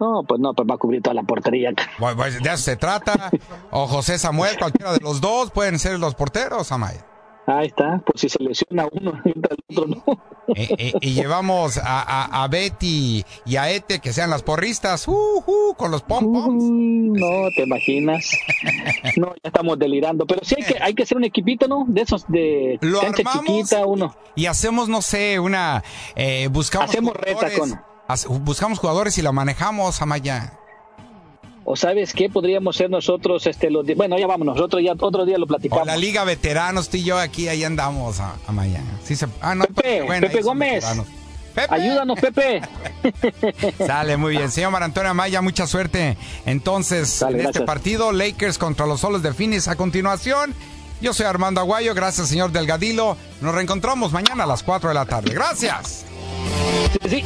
[0.00, 1.70] No, pues no, pues va a cubrir toda la portería.
[1.98, 3.30] Pues, de eso se trata.
[3.70, 7.04] O José Samuel, cualquiera de los dos pueden ser los porteros, Amaya.
[7.50, 10.22] Ahí está, pues si se lesiona uno, entra el otro no.
[10.54, 15.08] Eh, eh, y llevamos a, a, a Betty y a Ete que sean las porristas,
[15.08, 15.12] uh,
[15.46, 16.62] uh, con los pom poms.
[16.64, 18.30] No, te imaginas.
[19.16, 20.26] No, ya estamos delirando.
[20.26, 21.84] Pero sí hay que, hay que hacer un equipito, ¿no?
[21.88, 24.14] De esos de Lo cancha chiquita, uno.
[24.36, 25.82] Y hacemos, no sé, una.
[26.14, 27.58] eh, buscamos Hacemos reta jugadores.
[28.26, 30.58] con- Buscamos jugadores y la manejamos, Amaya.
[31.70, 35.36] O sabes qué podríamos ser nosotros, este, los, bueno, ya vamos, nosotros ya otro día
[35.36, 35.86] lo O platicamos.
[35.86, 38.80] la Liga Veteranos, tú y yo aquí, ahí andamos, a- Amaya.
[39.04, 40.74] Sí se, ah, no, Pepe, bueno, Pepe Gómez.
[40.76, 41.06] veteranos.
[41.68, 42.62] Ayúdanos, Pepe.
[43.86, 44.50] Sale muy bien.
[44.50, 46.16] Señor Marantonio Amaya, mucha suerte.
[46.46, 50.54] Entonces, en este partido, Lakers contra los Solos de Phoenix a continuación.
[51.02, 53.18] Yo soy Armando Aguayo, gracias señor Delgadilo.
[53.42, 55.34] Nos reencontramos mañana a las 4 de la tarde.
[55.34, 56.06] Gracias.
[57.02, 57.24] Sí, sí.